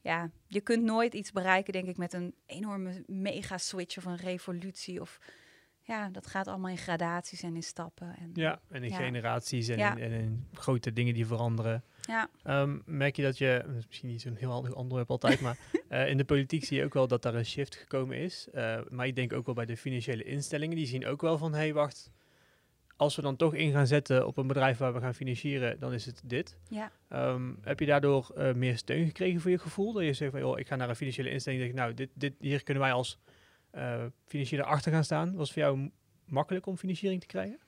ja, 0.00 0.30
je 0.46 0.60
kunt 0.60 0.82
nooit 0.82 1.14
iets 1.14 1.32
bereiken, 1.32 1.72
denk 1.72 1.88
ik, 1.88 1.96
met 1.96 2.12
een 2.12 2.34
enorme 2.46 3.02
mega 3.06 3.58
switch 3.58 3.96
of 3.96 4.04
een 4.04 4.16
revolutie 4.16 5.00
of 5.00 5.18
ja, 5.90 6.08
dat 6.08 6.26
gaat 6.26 6.46
allemaal 6.46 6.70
in 6.70 6.78
gradaties 6.78 7.42
en 7.42 7.54
in 7.54 7.62
stappen. 7.62 8.16
En, 8.18 8.30
ja, 8.34 8.60
en 8.68 8.82
in 8.84 8.92
generaties 8.92 9.68
en, 9.68 9.78
in, 9.78 9.98
en, 9.98 10.12
in, 10.12 10.46
grote 10.52 10.92
dingen 10.92 11.14
die 11.14 11.26
veranderen. 11.26 11.84
Ja. 12.02 12.28
Ehm, 12.42 12.78
merk 12.84 13.16
je 13.16 13.22
dat 13.22 13.38
je, 13.38 13.64
misschien 13.86 14.08
niet 14.08 14.20
zo'n 14.20 14.36
heel 14.36 14.50
handig 14.50 14.74
onderwerp 14.74 15.10
altijd, 15.10 15.40
maar 15.40 15.58
uh, 15.90 16.08
in 16.12 16.16
de 16.16 16.24
politiek 16.24 16.64
zie 16.64 16.78
je 16.78 16.84
ook 16.84 16.94
wel 16.94 17.08
dat 17.08 17.22
daar 17.22 17.34
een 17.34 17.46
shift 17.46 17.76
gekomen 17.76 18.16
is. 18.16 18.48
Uh, 18.54 18.80
maar 18.88 19.06
ik 19.06 19.16
denk 19.16 19.32
ook 19.32 19.46
wel 19.46 19.54
bij 19.54 19.66
de 19.66 19.76
financiële 19.76 20.24
instellingen, 20.24 20.76
die 20.76 20.86
zien 20.86 21.06
ook 21.06 21.20
wel 21.20 21.38
van, 21.38 21.52
hé 21.52 21.58
hey, 21.58 21.72
wacht, 21.72 22.10
als 22.96 23.16
we 23.16 23.22
dan 23.22 23.36
toch 23.36 23.54
in 23.54 23.72
gaan 23.72 23.86
zetten 23.86 24.26
op 24.26 24.36
een 24.36 24.46
bedrijf 24.46 24.78
waar 24.78 24.94
we 24.94 25.00
gaan 25.00 25.14
financieren, 25.14 25.80
dan 25.80 25.92
is 25.92 26.06
het 26.06 26.22
dit. 26.24 26.58
Ja. 26.68 26.90
Um, 27.12 27.58
heb 27.62 27.80
je 27.80 27.86
daardoor 27.86 28.30
uh, 28.36 28.52
meer 28.52 28.76
steun 28.76 29.06
gekregen 29.06 29.40
voor 29.40 29.50
je 29.50 29.58
gevoel? 29.58 29.92
Dat 29.92 30.04
je 30.04 30.12
zegt 30.12 30.30
van, 30.30 30.40
joh, 30.40 30.58
ik 30.58 30.66
ga 30.66 30.76
naar 30.76 30.88
een 30.88 30.96
financiële 30.96 31.30
instelling 31.30 31.62
en 31.62 31.68
denk, 31.68 31.78
nou, 31.78 31.94
dit, 31.94 32.10
dit, 32.14 32.34
hier 32.40 32.62
kunnen 32.62 32.82
wij 32.82 32.92
als 32.92 33.18
uh, 33.74 34.04
financieel 34.24 34.62
achter 34.62 34.92
gaan 34.92 35.04
staan. 35.04 35.34
Was 35.34 35.48
het 35.48 35.58
voor 35.58 35.62
jou 35.62 35.90
makkelijk 36.24 36.66
om 36.66 36.76
financiering 36.76 37.20
te 37.20 37.26
krijgen? 37.26 37.58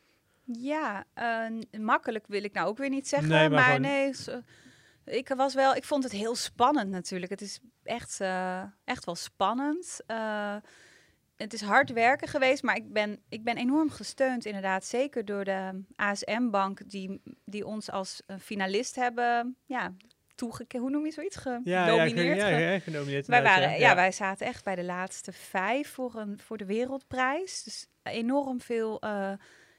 Ja, 0.45 1.05
uh, 1.15 1.81
makkelijk 1.81 2.27
wil 2.27 2.45
ik 2.45 2.53
nou 2.53 2.69
ook 2.69 2.79
weer 2.79 2.89
niet 2.89 3.09
zeggen. 3.09 3.29
Nee, 3.29 3.49
maar, 3.49 3.81
nee, 3.81 4.13
ik 5.05 5.29
was 5.29 5.55
wel, 5.55 5.75
ik 5.75 5.85
vond 5.85 6.03
het 6.03 6.13
heel 6.13 6.35
spannend 6.35 6.91
natuurlijk. 6.91 7.31
Het 7.31 7.41
is 7.41 7.61
echt, 7.83 8.21
uh, 8.21 8.63
echt 8.85 9.05
wel 9.05 9.15
spannend. 9.15 10.01
het 11.37 11.53
is 11.53 11.61
hard 11.61 11.93
werken 11.93 12.29
geweest, 12.29 12.63
maar 12.63 12.77
ik 12.77 12.93
ben, 12.93 13.21
ik 13.29 13.45
ben 13.45 13.57
enorm 13.57 13.91
gesteund 13.91 14.45
inderdaad. 14.45 14.85
Zeker 14.85 15.25
door 15.25 15.45
de 15.45 15.85
ASM-bank 15.95 16.91
die, 16.91 17.23
die 17.45 17.67
ons 17.67 17.91
als 17.91 18.23
finalist 18.39 18.95
hebben 18.95 19.57
ja, 19.67 19.95
hoe 20.79 20.91
noem 20.91 21.05
je 21.05 21.13
zoiets? 21.13 21.37
Genomineerd. 21.37 22.37
Ja, 22.37 22.49
ja, 22.49 22.59
ja, 22.59 22.79
genomineerd. 22.79 23.27
Wij, 23.27 23.43
waren, 23.43 23.79
ja. 23.79 23.95
wij 23.95 24.13
zaten 24.13 24.47
echt 24.47 24.65
bij 24.65 24.75
de 24.75 24.85
laatste 24.85 25.33
vijf 25.33 25.89
voor, 25.89 26.15
een, 26.15 26.41
voor 26.41 26.57
de 26.57 26.65
wereldprijs. 26.65 27.63
Dus 27.63 27.87
enorm 28.03 28.61
veel... 28.61 29.05
Uh, 29.05 29.33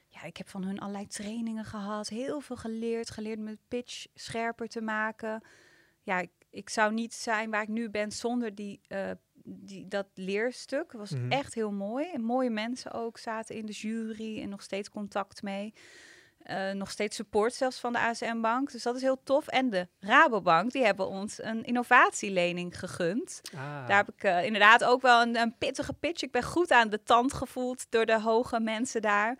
ja, 0.08 0.22
ik 0.24 0.36
heb 0.36 0.48
van 0.48 0.64
hun 0.64 0.78
allerlei 0.78 1.06
trainingen 1.06 1.64
gehad. 1.64 2.08
Heel 2.08 2.40
veel 2.40 2.56
geleerd. 2.56 3.10
Geleerd 3.10 3.38
met 3.38 3.58
pitch 3.68 4.06
scherper 4.14 4.68
te 4.68 4.80
maken. 4.80 5.42
Ja, 6.02 6.20
ik, 6.20 6.30
ik 6.50 6.68
zou 6.68 6.92
niet 6.92 7.14
zijn 7.14 7.50
waar 7.50 7.62
ik 7.62 7.68
nu 7.68 7.90
ben 7.90 8.12
zonder 8.12 8.54
die, 8.54 8.80
uh, 8.88 9.10
die, 9.44 9.88
dat 9.88 10.06
leerstuk. 10.14 10.92
Het 10.92 11.00
was 11.00 11.10
mm 11.10 11.20
-hmm. 11.20 11.30
echt 11.30 11.54
heel 11.54 11.72
mooi. 11.72 12.10
En 12.12 12.22
mooie 12.22 12.50
mensen 12.50 12.92
ook 12.92 13.18
zaten 13.18 13.54
in 13.54 13.66
de 13.66 13.72
jury 13.72 14.42
en 14.42 14.48
nog 14.48 14.62
steeds 14.62 14.90
contact 14.90 15.42
mee. 15.42 15.74
Uh, 16.50 16.70
nog 16.70 16.90
steeds 16.90 17.16
support 17.16 17.54
zelfs 17.54 17.78
van 17.78 17.92
de 17.92 17.98
ASM-bank. 17.98 18.72
Dus 18.72 18.82
dat 18.82 18.96
is 18.96 19.02
heel 19.02 19.22
tof. 19.22 19.48
En 19.48 19.70
de 19.70 19.88
Rabobank, 20.00 20.72
die 20.72 20.84
hebben 20.84 21.08
ons 21.08 21.42
een 21.42 21.64
innovatielening 21.64 22.78
gegund. 22.78 23.40
Ah. 23.54 23.88
Daar 23.88 23.96
heb 23.96 24.08
ik 24.08 24.24
uh, 24.24 24.44
inderdaad 24.44 24.84
ook 24.84 25.02
wel 25.02 25.22
een, 25.22 25.36
een, 25.36 25.58
pittige 25.58 25.92
pitch. 25.92 26.22
Ik 26.22 26.32
ben 26.32 26.42
goed 26.42 26.70
aan 26.70 26.88
de 26.88 27.02
tand 27.02 27.32
gevoeld 27.32 27.86
door 27.88 28.06
de 28.06 28.20
hoge 28.20 28.60
mensen 28.60 29.02
daar. 29.02 29.38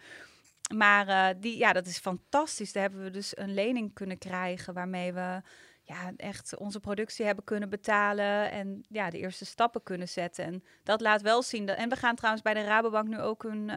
maar 0.74 1.40
die, 1.40 1.58
ja, 1.58 1.72
dat 1.72 1.86
is 1.86 1.98
fantastisch. 1.98 2.72
Daar 2.72 2.82
hebben 2.82 3.02
we 3.02 3.10
dus 3.10 3.36
een 3.36 3.54
lening 3.54 3.94
kunnen 3.94 4.18
krijgen 4.18 4.74
waarmee 4.74 5.12
we 5.12 5.42
ja, 5.82 6.12
echt 6.16 6.56
onze 6.56 6.80
productie 6.80 7.24
hebben 7.26 7.44
kunnen 7.44 7.68
betalen 7.68 8.50
en 8.50 8.84
ja, 8.88 9.10
de 9.10 9.18
eerste 9.18 9.44
stappen 9.44 9.82
kunnen 9.82 10.08
zetten. 10.08 10.44
En 10.44 10.64
dat 10.82 11.00
laat 11.00 11.22
wel 11.22 11.42
zien. 11.42 11.66
Dat, 11.66 11.76
en 11.76 11.88
we 11.88 11.96
gaan 11.96 12.16
trouwens 12.16 12.44
bij 12.44 12.54
de 12.54 12.64
Rabobank 12.64 13.08
nu 13.08 13.20
ook 13.20 13.44
een 13.44 13.70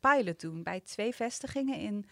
pilot 0.00 0.40
doen 0.40 0.62
bij 0.62 0.80
twee 0.80 1.14
vestigingen 1.14 1.78
in 1.78 2.06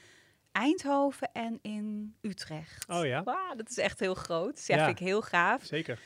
Eindhoven 0.53 1.33
en 1.33 1.59
in 1.63 2.15
Utrecht. 2.21 2.89
Oh 2.89 3.07
ja. 3.07 3.23
Wow, 3.23 3.57
dat 3.57 3.71
is 3.71 3.79
echt 3.79 4.01
heel 4.01 4.15
groot. 4.15 4.67
Ja, 4.67 4.85
vind 4.85 5.01
ik 5.01 5.07
heel 5.07 5.23
gaaf. 5.23 5.65
Zeker. 5.65 5.99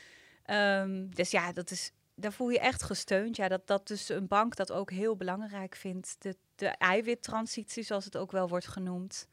Um, 0.45 1.15
dus 1.15 1.31
ja, 1.31 1.51
dat 1.51 1.71
is, 1.71 1.91
daar 2.15 2.33
voel 2.33 2.49
je 2.49 2.59
echt 2.59 2.83
gesteund. 2.83 3.35
Ja, 3.35 3.47
dat, 3.47 3.67
dat 3.67 3.87
dus 3.87 4.09
een 4.09 4.27
bank 4.27 4.55
dat 4.55 4.71
ook 4.71 4.91
heel 4.91 5.15
belangrijk 5.15 5.75
vindt. 5.75 6.15
De, 6.19 6.35
de 6.55 6.67
eiwittransitie, 6.67 7.83
zoals 7.83 8.05
het 8.05 8.17
ook 8.17 8.31
wel 8.31 8.47
wordt 8.47 8.67
genoemd. 8.67 9.27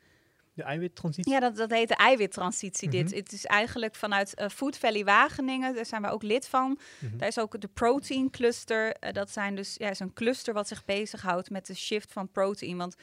De 0.55 0.63
eiwittransitie? 0.63 1.33
Ja, 1.33 1.41
dat, 1.41 1.57
dat 1.57 1.71
heet 1.71 1.89
de 1.89 1.97
eiwittransitie. 1.97 2.89
dit. 2.89 3.07
Mhm. 3.07 3.15
Het 3.15 3.33
is 3.33 3.47
eigenlijk 3.47 3.95
vanuit 3.95 4.41
uh, 4.41 4.49
Food 4.49 4.79
Valley 4.79 5.05
Wageningen, 5.05 5.75
daar 5.75 5.87
zijn 5.87 6.03
we 6.03 6.09
ook 6.09 6.23
lid 6.23 6.49
van. 6.49 6.79
Mhm. 6.99 7.17
Daar 7.17 7.29
is 7.29 7.39
ook 7.39 7.61
de 7.61 7.69
protein 7.69 8.31
cluster. 8.31 8.97
Uh, 9.01 9.13
dat 9.13 9.31
zijn 9.31 9.57
dus, 9.57 9.75
ja, 9.79 9.91
is 9.91 9.99
een 9.99 10.13
cluster 10.13 10.55
wat 10.55 10.69
zich 10.69 10.85
bezighoudt 10.85 11.51
met 11.51 11.67
de 11.67 11.75
shift 11.75 12.13
van 12.13 12.31
protein. 12.31 12.77
Want 12.77 12.97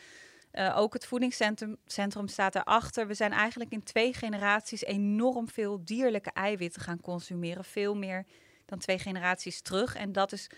uh, 0.54 0.78
ook 0.78 0.94
het 0.94 1.06
voedingscentrum 1.06 1.78
centrum 1.86 2.28
staat 2.28 2.56
erachter. 2.56 3.08
We 3.08 3.14
zijn 3.14 3.32
eigenlijk 3.32 3.72
in 3.72 3.84
twee 3.84 4.14
generaties 4.14 4.84
enorm 4.84 5.50
veel 5.50 5.86
dierlijke 5.86 6.32
eiwitten 6.32 6.82
gaan 6.82 7.02
consumeren. 7.02 7.66
Veel 7.66 7.96
meer 7.96 8.26
dan 8.66 8.80
twee 8.80 9.00
generaties 9.00 9.62
terug. 9.62 9.96
En 9.96 10.12
dat 10.12 10.32
is 10.32 10.50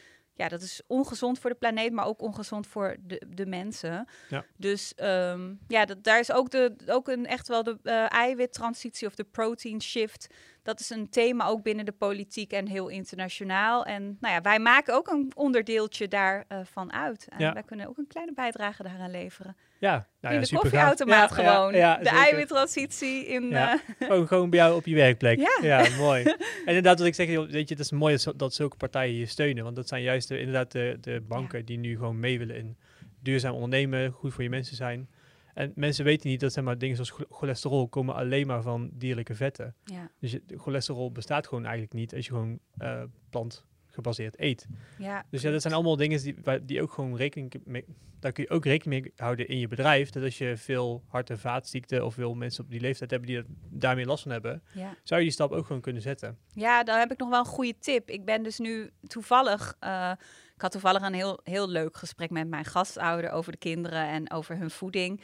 ja, 0.41 0.47
dat 0.47 0.61
is 0.61 0.81
ongezond 0.87 1.39
voor 1.39 1.49
de 1.49 1.55
planeet, 1.55 1.91
maar 1.91 2.05
ook 2.05 2.21
ongezond 2.21 2.67
voor 2.67 2.95
de, 3.01 3.21
de 3.27 3.45
mensen. 3.45 4.07
Ja. 4.29 4.45
Dus 4.57 4.93
um, 4.97 5.59
ja, 5.67 5.85
dat, 5.85 6.03
daar 6.03 6.19
is 6.19 6.31
ook, 6.31 6.49
de, 6.49 6.75
ook 6.85 7.07
een, 7.07 7.25
echt 7.25 7.47
wel 7.47 7.63
de 7.63 7.77
uh, 7.83 8.11
eiwittransitie 8.11 9.07
of 9.07 9.15
de 9.15 9.23
protein 9.23 9.81
shift. 9.81 10.27
Dat 10.63 10.79
is 10.79 10.89
een 10.89 11.09
thema 11.09 11.45
ook 11.45 11.63
binnen 11.63 11.85
de 11.85 11.91
politiek 11.91 12.51
en 12.51 12.67
heel 12.67 12.87
internationaal. 12.87 13.85
En 13.85 14.17
nou 14.19 14.33
ja, 14.33 14.41
wij 14.41 14.59
maken 14.59 14.93
ook 14.93 15.07
een 15.07 15.31
onderdeeltje 15.35 16.07
daarvan 16.07 16.87
uh, 16.93 17.01
uit. 17.01 17.27
En 17.29 17.39
ja. 17.39 17.53
wij 17.53 17.63
kunnen 17.63 17.87
ook 17.87 17.97
een 17.97 18.07
kleine 18.07 18.33
bijdrage 18.33 18.83
daaraan 18.83 19.11
leveren. 19.11 19.57
Ja, 19.81 20.07
nou 20.19 20.35
in 20.35 20.41
de 20.41 20.55
koffieautomaat 20.55 21.31
gewoon. 21.31 21.71
de 21.71 22.09
eiwittransitie 22.09 23.25
in... 23.25 23.49
Ja. 23.49 23.73
Uh... 23.73 23.79
Gewoon, 24.07 24.27
gewoon 24.27 24.49
bij 24.49 24.59
jou 24.59 24.75
op 24.75 24.85
je 24.85 24.95
werkplek. 24.95 25.49
Ja, 25.61 25.87
mooi. 25.97 26.23
En 26.65 26.67
inderdaad, 26.67 26.97
wat 26.97 27.07
ik 27.07 27.15
zeg, 27.15 27.27
weet 27.27 27.67
je, 27.69 27.75
het 27.75 27.79
is 27.79 27.91
mooi 27.91 28.17
dat 28.35 28.53
zulke 28.53 28.77
partijen 28.77 29.15
je 29.15 29.25
steunen. 29.25 29.63
Want 29.63 29.75
dat 29.75 29.87
zijn 29.87 30.01
juist 30.01 30.27
de, 30.27 30.39
inderdaad 30.39 30.71
de, 30.71 30.97
de 31.01 31.21
banken 31.27 31.65
die 31.65 31.77
nu 31.77 31.95
gewoon 31.95 32.19
mee 32.19 32.37
willen 32.37 32.55
in 32.55 32.77
duurzaam 33.19 33.53
ondernemen, 33.53 34.11
goed 34.11 34.33
voor 34.33 34.43
je 34.43 34.49
mensen 34.49 34.75
zijn. 34.75 35.09
En 35.53 35.71
mensen 35.75 36.05
weten 36.05 36.29
niet 36.29 36.39
dat 36.39 36.53
zeg 36.53 36.63
maar, 36.63 36.77
dingen 36.77 36.95
zoals 36.95 37.25
cholesterol 37.29 37.87
komen 37.87 38.15
alleen 38.15 38.47
maar 38.47 38.61
van 38.61 38.89
dierlijke 38.93 39.35
vetten. 39.35 39.75
Ja. 39.85 40.11
Dus 40.19 40.31
je, 40.31 40.43
cholesterol 40.57 41.11
bestaat 41.11 41.47
gewoon 41.47 41.63
eigenlijk 41.63 41.93
niet 41.93 42.15
als 42.15 42.25
je 42.25 42.31
gewoon 42.31 42.59
uh, 42.77 43.03
plant 43.29 43.65
gebaseerd 43.91 44.39
eet. 44.39 44.67
Ja, 44.97 45.25
dus 45.29 45.41
ja, 45.41 45.51
dat 45.51 45.61
zijn 45.61 45.73
allemaal 45.73 45.95
dingen 45.95 46.21
die, 46.21 46.65
die 46.65 46.81
ook 46.81 46.91
gewoon 46.91 47.15
rekening 47.15 47.53
mee, 47.65 47.85
daar 48.19 48.31
kun 48.31 48.43
je 48.43 48.49
ook 48.49 48.65
rekening 48.65 49.01
mee 49.01 49.13
houden 49.15 49.47
in 49.47 49.59
je 49.59 49.67
bedrijf. 49.67 50.09
Dat 50.09 50.23
als 50.23 50.37
je 50.37 50.57
veel 50.57 51.03
hart- 51.07 51.29
en 51.29 51.39
vaatziekten 51.39 52.05
of 52.05 52.13
veel 52.13 52.33
mensen 52.33 52.63
op 52.63 52.69
die 52.69 52.79
leeftijd 52.79 53.11
hebben 53.11 53.29
die 53.29 53.37
er 53.37 53.45
daarmee 53.69 54.05
last 54.05 54.23
van 54.23 54.31
hebben, 54.31 54.63
ja. 54.73 54.95
zou 55.03 55.19
je 55.19 55.25
die 55.25 55.35
stap 55.35 55.51
ook 55.51 55.65
gewoon 55.65 55.81
kunnen 55.81 56.01
zetten. 56.01 56.37
Ja, 56.53 56.83
dan 56.83 56.99
heb 56.99 57.11
ik 57.11 57.17
nog 57.17 57.29
wel 57.29 57.39
een 57.39 57.45
goede 57.45 57.75
tip. 57.79 58.09
Ik 58.09 58.25
ben 58.25 58.43
dus 58.43 58.59
nu 58.59 58.89
toevallig, 59.07 59.75
uh, 59.83 60.11
ik 60.55 60.61
had 60.61 60.71
toevallig 60.71 61.01
een 61.01 61.13
heel, 61.13 61.39
heel 61.43 61.69
leuk 61.69 61.97
gesprek 61.97 62.29
met 62.29 62.47
mijn 62.47 62.65
gastouder 62.65 63.31
over 63.31 63.51
de 63.51 63.57
kinderen 63.57 64.07
en 64.07 64.31
over 64.31 64.57
hun 64.57 64.71
voeding. 64.71 65.21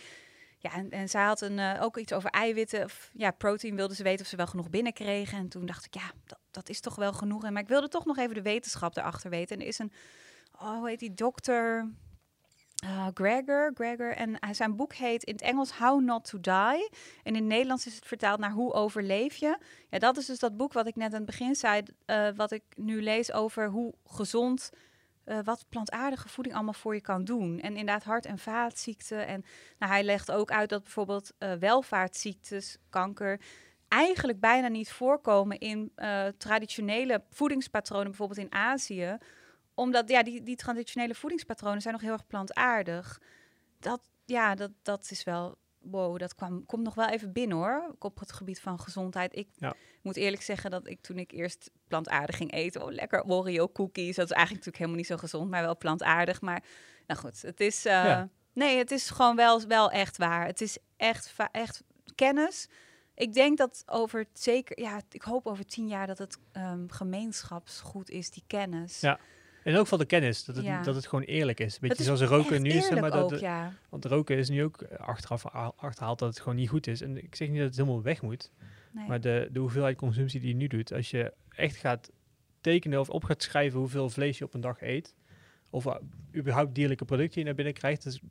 Ja, 0.59 0.71
en, 0.89 1.09
zij 1.09 1.23
had 1.23 1.41
een, 1.41 1.57
uh, 1.57 1.77
ook 1.81 1.97
iets 1.97 2.13
over 2.13 2.29
eiwitten. 2.29 2.83
Of 2.83 3.09
ja, 3.13 3.31
protein 3.31 3.75
wilde 3.75 3.95
ze 3.95 4.03
weten 4.03 4.21
of 4.21 4.27
ze 4.27 4.35
wel 4.35 4.47
genoeg 4.47 4.69
binnenkregen. 4.69 5.37
En 5.37 5.49
toen 5.49 5.65
dacht 5.65 5.85
ik, 5.85 5.93
ja, 5.93 6.11
dat, 6.25 6.39
dat 6.51 6.69
is 6.69 6.79
toch 6.79 6.95
wel 6.95 7.13
genoeg. 7.13 7.43
En, 7.43 7.53
maar 7.53 7.61
ik 7.61 7.67
wilde 7.67 7.87
toch 7.87 8.05
nog 8.05 8.17
even 8.17 8.35
de 8.35 8.41
wetenschap 8.41 8.97
erachter 8.97 9.29
weten. 9.29 9.55
En 9.55 9.61
er 9.61 9.67
is 9.67 9.79
een, 9.79 9.91
oh, 10.59 10.77
hoe 10.77 10.89
heet 10.89 10.99
die, 10.99 11.13
dokter 11.13 11.91
uh, 12.83 13.07
Gregor. 13.13 13.71
Gregor. 13.73 14.15
En 14.15 14.55
zijn 14.55 14.75
boek 14.75 14.93
heet 14.93 15.23
in 15.23 15.33
het 15.33 15.41
Engels 15.41 15.71
How 15.71 16.01
Not 16.01 16.23
to 16.23 16.39
Die. 16.39 16.89
En 17.23 17.33
in 17.33 17.35
het 17.35 17.43
Nederlands 17.43 17.85
is 17.85 17.95
het 17.95 18.05
vertaald 18.05 18.39
naar 18.39 18.51
Hoe 18.51 18.73
overleef 18.73 19.35
je. 19.35 19.57
Ja, 19.89 19.99
dat 19.99 20.17
is 20.17 20.25
dus 20.25 20.39
dat 20.39 20.57
boek 20.57 20.73
wat 20.73 20.87
ik 20.87 20.95
net 20.95 21.11
aan 21.11 21.17
het 21.17 21.25
begin 21.25 21.55
zei. 21.55 21.83
Wat 22.35 22.51
ik 22.51 22.63
nu 22.75 23.01
lees 23.01 23.31
over 23.31 23.69
hoe 23.69 23.93
gezond 24.05 24.69
uh, 25.27 25.39
wat 25.43 25.65
plantaardige 25.69 26.29
voeding 26.29 26.55
allemaal 26.55 26.73
voor 26.73 26.93
je 26.93 27.01
kan 27.01 27.23
doen. 27.23 27.59
En 27.59 27.69
inderdaad 27.69 28.03
hart- 28.03 28.25
en 28.25 28.39
vaatziekten. 28.39 29.27
En 29.27 29.45
nou, 29.79 29.91
hij 29.91 30.03
legt 30.03 30.31
ook 30.31 30.51
uit 30.51 30.69
dat 30.69 30.83
bijvoorbeeld 30.83 31.31
uh, 31.39 31.53
welvaartsziektes, 31.53 32.77
kanker, 32.89 33.39
eigenlijk 33.87 34.39
bijna 34.39 34.67
niet 34.67 34.91
voorkomen 34.91 35.59
in 35.59 35.91
uh, 35.95 36.25
traditionele 36.37 37.23
voedingspatronen, 37.29 38.07
bijvoorbeeld 38.07 38.39
in 38.39 38.53
Azië. 38.53 39.17
Omdat 39.73 40.09
ja, 40.09 40.23
die, 40.23 40.43
die 40.43 40.55
traditionele 40.55 41.15
voedingspatronen 41.15 41.81
zijn 41.81 41.93
nog 41.93 42.03
heel 42.03 42.11
erg 42.11 42.27
plantaardig. 42.27 43.21
Dat, 43.79 44.01
ja, 44.25 44.55
dat, 44.55 44.71
dat 44.81 45.07
is 45.11 45.23
wel 45.23 45.57
wow, 45.81 46.17
dat 46.17 46.35
kwam, 46.35 46.65
komt 46.65 46.83
nog 46.83 46.95
wel 46.95 47.07
even 47.07 47.33
binnen 47.33 47.57
hoor, 47.57 47.95
op 47.99 48.19
het 48.19 48.31
gebied 48.31 48.59
van 48.59 48.79
gezondheid. 48.79 49.35
Ik 49.35 49.47
moet 50.07 50.15
eerlijk 50.15 50.43
zeggen 50.43 50.71
dat 50.71 50.87
ik 50.87 51.01
toen 51.01 51.17
ik 51.17 51.31
eerst 51.31 51.71
plantaardig 51.87 52.37
ging 52.37 52.51
eten, 52.51 52.83
oh 52.83 52.91
lekker 52.91 53.23
Oreo 53.23 53.69
cookies, 53.69 54.15
dat 54.15 54.25
is 54.25 54.35
eigenlijk 54.35 54.65
natuurlijk 54.65 54.77
helemaal 54.77 54.97
niet 54.97 55.07
zo 55.07 55.17
gezond, 55.17 55.49
maar 55.49 55.61
wel 55.61 55.77
plantaardig. 55.77 56.41
Maar 56.41 56.63
nou 57.07 57.19
goed, 57.19 57.41
het 57.41 57.59
is, 57.59 57.85
uh, 57.85 58.21
nee, 58.53 58.77
het 58.77 58.91
is 58.91 59.09
gewoon 59.09 59.35
wel, 59.35 59.67
wel 59.67 59.91
echt 59.91 60.17
waar. 60.17 60.45
Het 60.45 60.61
is 60.61 60.77
echt, 60.97 61.33
echt 61.51 61.83
kennis. 62.15 62.67
Ik 63.15 63.33
denk 63.33 63.57
dat 63.57 63.83
over 63.85 64.25
zeker, 64.33 64.79
ja, 64.79 65.01
ik 65.11 65.21
hoop 65.21 65.45
over 65.45 65.65
tien 65.65 65.87
jaar 65.87 66.07
dat 66.07 66.17
het 66.17 66.37
um, 66.53 66.91
gemeenschapsgoed 66.91 68.09
is, 68.09 68.29
die 68.29 68.43
kennis. 68.47 68.99
Ja. 68.99 69.19
En 69.63 69.77
ook 69.77 69.87
van 69.87 69.99
de 69.99 70.05
kennis, 70.05 70.45
dat 70.45 70.55
het, 70.55 70.83
dat 70.83 70.95
het 70.95 71.07
gewoon 71.07 71.23
eerlijk 71.23 71.59
is. 71.59 71.79
Beetje 71.79 72.03
zoals 72.03 72.21
roken 72.21 72.61
nu 72.61 72.69
is, 72.69 72.85
zeg 72.85 72.99
maar. 72.99 73.11
Dat, 73.11 73.39
ja. 73.39 73.73
Want 73.89 74.05
roken 74.05 74.37
is 74.37 74.49
nu 74.49 74.63
ook 74.63 74.83
achteraf 74.83 75.45
achterhaald 75.75 76.19
dat 76.19 76.29
het 76.29 76.39
gewoon 76.39 76.55
niet 76.55 76.69
goed 76.69 76.87
is. 76.87 77.01
En 77.01 77.17
ik 77.23 77.35
zeg 77.35 77.47
niet 77.47 77.57
dat 77.57 77.67
het 77.67 77.75
helemaal 77.75 78.01
weg 78.01 78.21
moet. 78.21 78.51
Nee. 78.97 79.07
Maar 79.07 79.21
de, 79.21 79.49
de 79.51 79.59
hoeveelheid 79.59 79.97
consumptie 79.97 80.39
die 80.39 80.49
je 80.49 80.55
nu 80.55 80.67
doet, 80.67 80.93
als 80.93 81.09
je 81.09 81.33
echt 81.49 81.75
gaat 81.75 82.11
tekenen 82.61 82.99
of 82.99 83.09
op 83.09 83.23
gaat 83.23 83.43
schrijven 83.43 83.79
hoeveel 83.79 84.09
vlees 84.09 84.37
je 84.37 84.43
op 84.43 84.53
een 84.53 84.61
dag 84.61 84.81
eet, 84.81 85.15
of 85.69 85.85
uh, 85.85 85.95
überhaupt 86.35 86.75
dierlijke 86.75 87.05
producten 87.05 87.39
je 87.39 87.45
naar 87.45 87.55
binnen 87.55 87.73
krijgt, 87.73 88.03
dus 88.03 88.21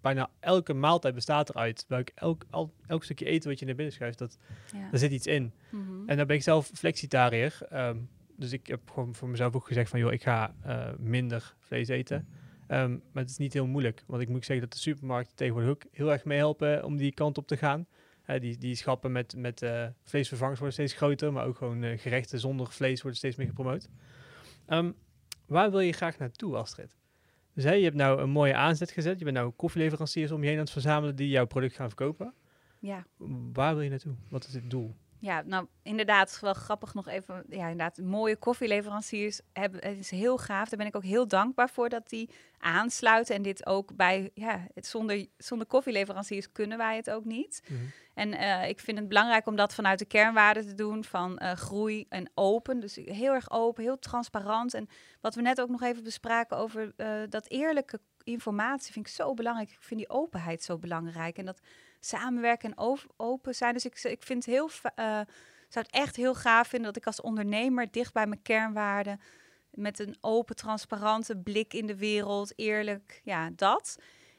bijna 0.00 0.30
elke 0.40 0.72
maaltijd 0.72 1.14
bestaat 1.14 1.48
eruit. 1.48 1.84
Welk, 1.88 2.08
elk, 2.14 2.44
al, 2.50 2.72
elk 2.86 3.04
stukje 3.04 3.24
eten 3.24 3.50
wat 3.50 3.58
je 3.58 3.66
naar 3.66 3.74
binnen 3.74 3.94
schrijft, 3.94 4.18
dat, 4.18 4.38
ja. 4.72 4.90
daar 4.90 4.98
zit 4.98 5.12
iets 5.12 5.26
in. 5.26 5.52
Mhm. 5.70 6.08
En 6.08 6.16
dan 6.16 6.26
ben 6.26 6.36
ik 6.36 6.42
zelf 6.42 6.70
flexitariër. 6.74 7.58
Um, 7.72 8.08
dus 8.36 8.52
ik 8.52 8.66
heb 8.66 8.90
gewoon 8.90 9.14
voor 9.14 9.28
mezelf 9.28 9.54
ook 9.54 9.66
gezegd 9.66 9.90
van, 9.90 9.98
joh, 9.98 10.12
ik 10.12 10.22
ga 10.22 10.54
uh, 10.66 10.88
minder 10.98 11.54
vlees 11.58 11.88
eten. 11.88 12.28
Um, 12.68 13.02
maar 13.12 13.22
het 13.22 13.30
is 13.30 13.36
niet 13.36 13.52
heel 13.52 13.66
moeilijk, 13.66 14.04
want 14.06 14.22
ik 14.22 14.28
moet 14.28 14.44
zeggen 14.44 14.64
dat 14.64 14.72
de 14.74 14.82
supermarkten 14.82 15.36
tegenwoordig 15.36 15.70
ook 15.70 15.84
heel 15.92 16.12
erg 16.12 16.24
meehelpen 16.24 16.84
om 16.84 16.96
die 16.96 17.12
kant 17.12 17.38
op 17.38 17.46
te 17.46 17.56
gaan. 17.56 17.86
Die, 18.26 18.58
die 18.58 18.74
schappen 18.74 19.12
met, 19.12 19.36
met 19.36 19.62
uh, 19.62 19.86
vleesvervangers 20.02 20.58
worden 20.58 20.76
steeds 20.76 20.92
groter, 20.92 21.32
maar 21.32 21.46
ook 21.46 21.56
gewoon 21.56 21.98
gerechten 21.98 22.40
zonder 22.40 22.70
vlees 22.70 23.00
worden 23.00 23.18
steeds 23.18 23.36
meer 23.36 23.46
gepromoot. 23.46 23.88
Um, 24.68 24.94
waar 25.46 25.70
wil 25.70 25.80
je 25.80 25.92
graag 25.92 26.18
naartoe, 26.18 26.56
Astrid? 26.56 26.96
Dus 27.54 27.64
je 27.64 27.70
hebt 27.70 27.96
nou 27.96 28.20
een 28.20 28.30
mooie 28.30 28.54
aanzet 28.54 28.90
gezet. 28.90 29.18
Je 29.18 29.24
bent 29.24 29.36
nou 29.36 29.50
koffieleveranciers 29.50 30.30
om 30.30 30.40
je 30.40 30.46
heen 30.46 30.56
aan 30.56 30.62
het 30.62 30.70
verzamelen 30.70 31.16
die 31.16 31.28
jouw 31.28 31.46
product 31.46 31.74
gaan 31.74 31.88
verkopen. 31.88 32.34
Ja. 32.78 33.06
Waar 33.52 33.74
wil 33.74 33.82
je 33.82 33.90
naartoe? 33.90 34.14
Wat 34.28 34.46
is 34.46 34.54
het 34.54 34.70
doel? 34.70 34.94
Ja, 35.24 35.42
nou 35.46 35.66
inderdaad, 35.82 36.38
wel 36.40 36.54
grappig 36.54 36.94
nog 36.94 37.08
even. 37.08 37.44
Ja, 37.48 37.62
inderdaad, 37.62 37.98
mooie 37.98 38.36
koffieleveranciers 38.36 39.40
hebben. 39.52 39.80
Het 39.88 39.98
is 39.98 40.10
heel 40.10 40.38
gaaf. 40.38 40.68
Daar 40.68 40.78
ben 40.78 40.86
ik 40.86 40.96
ook 40.96 41.04
heel 41.04 41.28
dankbaar 41.28 41.68
voor 41.68 41.88
dat 41.88 42.08
die 42.08 42.30
aansluiten. 42.58 43.34
En 43.34 43.42
dit 43.42 43.66
ook 43.66 43.96
bij. 43.96 44.30
Ja, 44.34 44.66
het, 44.74 44.86
zonder, 44.86 45.26
zonder 45.36 45.66
koffieleveranciers 45.66 46.52
kunnen 46.52 46.78
wij 46.78 46.96
het 46.96 47.10
ook 47.10 47.24
niet. 47.24 47.62
Mhm. 47.68 47.80
En 48.14 48.32
uh, 48.32 48.68
ik 48.68 48.80
vind 48.80 48.98
het 48.98 49.08
belangrijk 49.08 49.46
om 49.46 49.56
dat 49.56 49.74
vanuit 49.74 49.98
de 49.98 50.04
kernwaarden 50.04 50.66
te 50.66 50.74
doen 50.74 51.04
van 51.04 51.38
uh, 51.42 51.52
groei 51.52 52.06
en 52.08 52.30
open. 52.34 52.80
Dus 52.80 52.94
heel 52.94 53.32
erg 53.32 53.50
open, 53.50 53.82
heel 53.82 53.98
transparant. 53.98 54.74
En 54.74 54.88
wat 55.20 55.34
we 55.34 55.42
net 55.42 55.60
ook 55.60 55.68
nog 55.68 55.82
even 55.82 56.02
bespraken 56.02 56.56
over 56.56 56.92
uh, 56.96 57.22
dat 57.28 57.48
eerlijke 57.48 58.00
informatie 58.22 58.92
vind 58.92 59.06
ik 59.06 59.12
zo 59.12 59.34
belangrijk. 59.34 59.70
Ik 59.70 59.76
vind 59.80 60.00
die 60.00 60.10
openheid 60.10 60.62
zo 60.62 60.78
belangrijk. 60.78 61.38
En 61.38 61.44
dat 61.44 61.60
samenwerken 62.04 62.74
en 62.74 63.00
open 63.16 63.54
zijn. 63.54 63.72
Dus 63.72 63.84
ik, 63.84 64.02
ik 64.02 64.22
vind 64.22 64.44
het 64.44 64.54
heel, 64.54 64.70
uh, 64.98 65.20
zou 65.68 65.86
het 65.86 65.90
echt 65.90 66.16
heel 66.16 66.34
gaaf 66.34 66.68
vinden 66.68 66.92
dat 66.92 67.02
ik 67.02 67.06
als 67.06 67.20
ondernemer 67.20 67.90
dicht 67.90 68.12
bij 68.12 68.26
mijn 68.26 68.42
kernwaarden, 68.42 69.20
met 69.70 69.98
een 69.98 70.16
open, 70.20 70.56
transparante 70.56 71.36
blik 71.36 71.74
in 71.74 71.86
de 71.86 71.96
wereld, 71.96 72.52
eerlijk, 72.56 73.20
ja, 73.24 73.50
dat. 73.56 73.96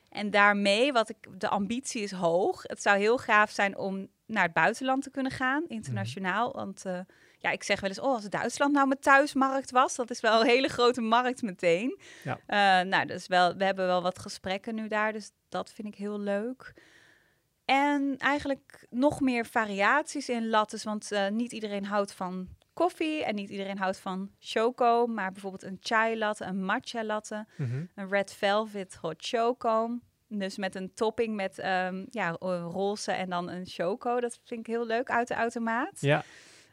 En 0.10 0.32
daarmee, 0.32 0.92
wat 0.92 1.10
ik, 1.10 1.18
de 1.40 1.50
ambitie 1.50 2.02
is 2.02 2.12
hoog. 2.12 2.64
Het 2.64 2.82
zou 2.82 2.98
heel 2.98 3.18
gaaf 3.18 3.52
zijn 3.52 3.78
om 3.78 4.08
naar 4.26 4.44
het 4.44 4.54
buitenland 4.54 5.04
te 5.04 5.10
kunnen 5.10 5.32
gaan, 5.32 5.68
internationaal. 5.68 6.52
Want 6.54 6.86
uh, 6.86 7.00
ja, 7.40 7.50
ik 7.52 7.64
zeg 7.64 7.80
wel 7.80 7.90
eens, 7.90 8.00
oh, 8.00 8.14
als 8.14 8.30
Duitsland 8.30 8.74
nou 8.74 8.88
mijn 8.88 9.00
thuismarkt 9.00 9.72
was, 9.72 9.96
dat 9.96 10.10
is 10.10 10.20
wel 10.20 10.42
een 10.42 10.48
hele 10.48 10.68
grote 10.68 11.02
markt 11.02 11.42
meteen. 11.42 12.00
Ja. 12.24 12.38
Uh, 12.82 12.90
nou, 12.90 13.06
dus 13.06 13.28
wel, 13.28 13.56
we 13.56 13.64
hebben 13.64 13.86
wel 13.86 14.02
wat 14.02 14.20
gesprekken 14.20 14.76
nu 14.76 14.88
daar, 14.88 15.14
dus 15.14 15.32
dat 15.50 15.74
vind 15.74 15.88
ik 15.88 15.96
heel 15.96 16.20
leuk. 16.20 16.74
En 17.66 18.16
eigenlijk 18.18 18.86
nog 18.90 19.22
meer 19.22 19.46
variaties 19.46 20.30
in 20.30 20.50
lattes, 20.50 20.84
want 20.84 21.12
uh, 21.12 21.28
niet 21.28 21.52
iedereen 21.52 21.86
houdt 21.86 22.14
van 22.14 22.48
koffie 22.74 23.26
en 23.26 23.36
niet 23.36 23.50
iedereen 23.50 23.78
houdt 23.78 24.00
van 24.00 24.30
choco, 24.40 25.08
maar 25.08 25.32
bijvoorbeeld 25.32 25.64
een 25.64 25.78
chai 25.80 26.18
latte, 26.18 26.46
een 26.46 26.64
matcha 26.64 27.04
latte, 27.04 27.46
mhm. 27.58 27.86
een 27.96 28.10
red 28.10 28.34
velvet 28.34 28.96
hot 28.96 29.16
choco. 29.18 30.00
Dus 30.28 30.58
met 30.58 30.76
een 30.76 30.94
topping 30.94 31.36
met 31.36 31.66
um, 31.66 32.06
ja, 32.10 32.30
roze 32.40 33.12
en 33.12 33.30
dan 33.30 33.50
een 33.50 33.66
choco. 33.66 34.20
Dat 34.20 34.40
vind 34.44 34.60
ik 34.60 34.68
heel 34.68 34.86
leuk 34.86 35.10
uit 35.10 35.28
de 35.28 35.34
automaat. 35.34 36.02
Ja. 36.02 36.24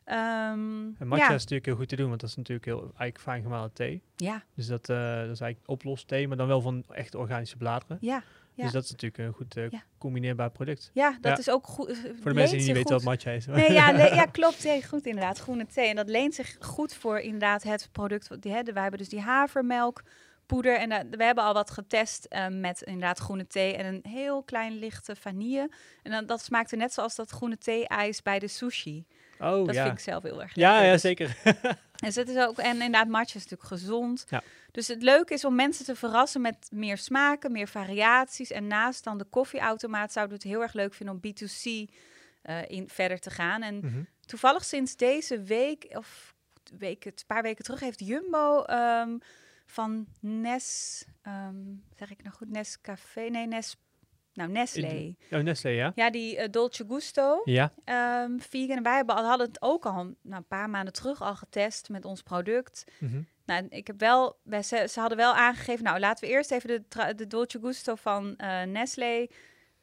Um, 0.06 0.96
en 0.98 1.08
matcha 1.08 1.26
is 1.26 1.30
natuurlijk 1.30 1.66
heel 1.66 1.76
goed 1.76 1.88
te 1.88 1.96
doen, 1.96 2.08
want 2.08 2.20
dat 2.20 2.30
is 2.30 2.36
natuurlijk 2.36 2.66
heel 2.66 2.80
eigenlijk 2.80 3.20
fijn 3.20 3.42
gemalen 3.42 3.72
thee. 3.72 4.02
Ja. 4.16 4.42
Dus 4.54 4.66
dat, 4.66 4.88
uh, 4.88 4.96
dat 4.96 5.30
is 5.30 5.40
eigenlijk 5.40 5.70
oplost 5.70 6.08
thee, 6.08 6.28
maar 6.28 6.36
dan 6.36 6.46
wel 6.46 6.60
van 6.60 6.84
echt 6.88 7.14
organische 7.14 7.56
bladeren. 7.56 7.98
Ja. 8.00 8.22
Ja. 8.54 8.62
Dus 8.62 8.72
dat 8.72 8.84
is 8.84 8.90
natuurlijk 8.90 9.22
een 9.22 9.32
goed 9.32 9.56
uh, 9.56 9.80
combineerbaar 9.98 10.50
product. 10.50 10.90
Ja, 10.94 11.18
dat 11.20 11.38
is 11.38 11.50
ook 11.50 11.66
goed. 11.66 11.96
Voor 12.20 12.30
de 12.30 12.34
mensen 12.34 12.58
die 12.58 12.66
niet 12.66 12.76
weten 12.76 12.94
wat 12.94 13.02
matcha 13.02 13.30
is. 13.30 13.46
Nee, 13.46 13.72
ja, 13.72 13.90
ja, 13.90 14.24
klopt. 14.38 14.68
Goed 14.88 15.06
inderdaad. 15.06 15.38
Groene 15.38 15.66
thee. 15.66 15.88
En 15.88 15.96
dat 15.96 16.08
leent 16.08 16.34
zich 16.34 16.56
goed 16.60 16.94
voor 16.94 17.18
inderdaad 17.18 17.62
het 17.62 17.88
product. 17.92 18.42
Die, 18.42 18.52
hè, 18.52 18.62
wij 18.62 18.82
hebben 18.82 19.00
dus 19.00 19.08
die 19.08 19.20
havermelk, 19.20 20.02
poeder. 20.46 20.78
En 20.78 20.90
uh, 20.90 20.98
we 21.10 21.24
hebben 21.24 21.44
al 21.44 21.54
wat 21.54 21.70
getest 21.70 22.26
uh, 22.30 22.46
met 22.48 22.82
inderdaad 22.82 23.18
groene 23.18 23.46
thee 23.46 23.76
en 23.76 23.86
een 23.86 24.12
heel 24.12 24.42
klein 24.42 24.78
lichte 24.78 25.16
vanille. 25.16 25.70
En 26.02 26.10
dan, 26.10 26.26
dat 26.26 26.42
smaakte 26.42 26.76
net 26.76 26.92
zoals 26.92 27.14
dat 27.14 27.30
groene 27.30 27.58
thee-ijs 27.58 28.22
bij 28.22 28.38
de 28.38 28.48
sushi. 28.48 29.04
Oh, 29.38 29.66
dat 29.66 29.74
ja. 29.74 29.82
vind 29.82 29.94
ik 29.94 30.04
zelf 30.04 30.22
heel 30.22 30.42
erg 30.42 30.54
Ja, 30.54 30.82
ja, 30.82 30.96
zeker. 30.96 31.36
dus 32.06 32.14
het 32.14 32.28
is 32.28 32.36
ook, 32.36 32.58
en 32.58 32.72
inderdaad, 32.72 33.08
matcha 33.08 33.36
is 33.36 33.42
natuurlijk 33.42 33.68
gezond. 33.68 34.24
Ja. 34.28 34.42
Dus 34.70 34.88
het 34.88 35.02
leuke 35.02 35.34
is 35.34 35.44
om 35.44 35.54
mensen 35.54 35.84
te 35.84 35.94
verrassen 35.94 36.40
met 36.40 36.68
meer 36.70 36.98
smaken, 36.98 37.52
meer 37.52 37.68
variaties. 37.68 38.50
En 38.50 38.66
naast 38.66 39.04
dan 39.04 39.18
de 39.18 39.24
koffieautomaat 39.24 40.12
zouden 40.12 40.36
we 40.36 40.42
het 40.42 40.52
heel 40.52 40.62
erg 40.62 40.72
leuk 40.72 40.94
vinden 40.94 41.14
om 41.14 41.20
B2C 41.20 41.64
uh, 41.64 41.88
eh, 42.42 42.70
in 42.70 42.88
verder 42.88 43.18
te 43.18 43.30
gaan. 43.30 43.62
En 43.62 43.74
mm 43.74 43.80
-hmm. 43.80 44.06
toevallig 44.26 44.64
sinds 44.64 44.96
deze 44.96 45.42
week, 45.42 45.86
of 45.90 46.34
week, 46.78 47.04
een 47.04 47.14
paar 47.26 47.42
weken 47.42 47.64
terug, 47.64 47.80
heeft 47.80 48.06
Jumbo 48.06 48.64
um, 48.70 49.20
van 49.66 50.06
Nes, 50.20 51.04
um, 51.26 51.84
zeg 51.96 52.10
ik 52.10 52.22
nou 52.22 52.34
goed, 52.34 52.50
Nescafé, 52.50 53.20
nee, 53.20 53.46
Nes 53.46 53.76
nou, 54.34 54.50
Nestlé. 54.50 55.14
Oh, 55.30 55.40
Nestlé, 55.40 55.70
ja. 55.70 55.92
Ja, 55.94 56.10
die 56.10 56.36
uh, 56.36 56.44
Dolce 56.50 56.84
Gusto. 56.88 57.42
Ja. 57.44 57.72
Um, 58.24 58.40
vegan. 58.40 58.76
En 58.76 58.82
wij 58.82 58.96
hebben, 58.96 59.16
hadden 59.16 59.46
het 59.46 59.62
ook 59.62 59.86
al 59.86 59.94
nou, 59.94 60.14
een 60.22 60.44
paar 60.44 60.70
maanden 60.70 60.92
terug 60.92 61.22
al 61.22 61.34
getest 61.34 61.88
met 61.88 62.04
ons 62.04 62.22
product. 62.22 62.84
Mm 62.98 63.08
-hmm. 63.08 63.26
Nou, 63.44 63.66
ik 63.68 63.86
heb 63.86 64.00
wel, 64.00 64.36
ze, 64.50 64.86
ze, 64.90 65.00
hadden 65.00 65.18
wel 65.18 65.34
aangegeven, 65.34 65.84
nou 65.84 65.98
laten 65.98 66.24
we 66.28 66.34
eerst 66.34 66.50
even 66.50 66.68
de, 66.88 67.14
de 67.14 67.26
Dolce 67.26 67.58
Gusto 67.60 67.94
van 67.94 68.34
uh, 68.38 68.62
Nestlé 68.62 69.26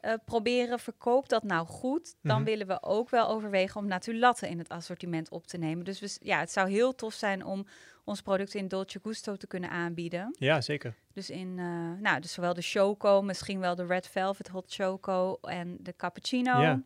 uh, 0.02 0.12
proberen. 0.24 0.78
Verkoop 0.78 1.28
dat 1.28 1.42
nou 1.42 1.66
goed. 1.66 2.04
Dan 2.04 2.14
mm 2.22 2.30
-hmm. 2.30 2.44
willen 2.44 2.66
we 2.66 2.82
ook 2.82 3.10
wel 3.10 3.28
overwegen 3.28 3.80
om 3.80 3.86
Natulatte 3.86 4.48
in 4.48 4.58
het 4.58 4.68
assortiment 4.68 5.30
op 5.30 5.46
te 5.46 5.58
nemen. 5.58 5.84
Dus 5.84 6.00
we, 6.00 6.16
ja, 6.22 6.38
het 6.38 6.52
zou 6.52 6.70
heel 6.70 6.94
tof 6.94 7.14
zijn 7.14 7.44
om 7.44 7.66
ons 8.10 8.22
product 8.22 8.54
in 8.54 8.68
Dolce 8.68 9.00
Gusto 9.02 9.36
te 9.36 9.46
kunnen 9.46 9.70
aanbieden. 9.70 10.36
Ja, 10.38 10.60
zeker. 10.60 10.94
Dus 11.12 11.30
in, 11.30 11.48
uh, 11.58 11.92
nou, 12.00 12.20
dus 12.20 12.32
zowel 12.32 12.54
de 12.54 12.62
choco, 12.62 13.22
misschien 13.22 13.60
wel 13.60 13.74
de 13.74 13.86
red 13.86 14.08
velvet 14.08 14.48
hot 14.48 14.74
choco 14.74 15.38
en 15.42 15.76
de 15.80 15.94
cappuccino. 15.96 16.60
Ja. 16.60 16.82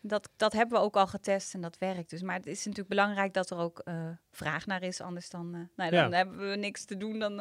Dat, 0.00 0.28
dat 0.36 0.52
hebben 0.52 0.78
we 0.78 0.84
ook 0.84 0.96
al 0.96 1.06
getest 1.06 1.54
en 1.54 1.60
dat 1.60 1.78
werkt. 1.78 2.10
Dus, 2.10 2.22
maar 2.22 2.36
het 2.36 2.46
is 2.46 2.58
natuurlijk 2.58 2.88
belangrijk 2.88 3.34
dat 3.34 3.50
er 3.50 3.56
ook 3.56 3.82
uh, 3.84 4.08
vraag 4.30 4.66
naar 4.66 4.82
is. 4.82 5.00
Anders 5.00 5.30
dan, 5.30 5.46
uh, 5.46 5.60
nou, 5.76 5.90
dan 5.90 6.10
ja. 6.10 6.16
hebben 6.16 6.50
we 6.50 6.56
niks 6.56 6.84
te 6.84 6.96
doen. 6.96 7.18
Dan, 7.18 7.34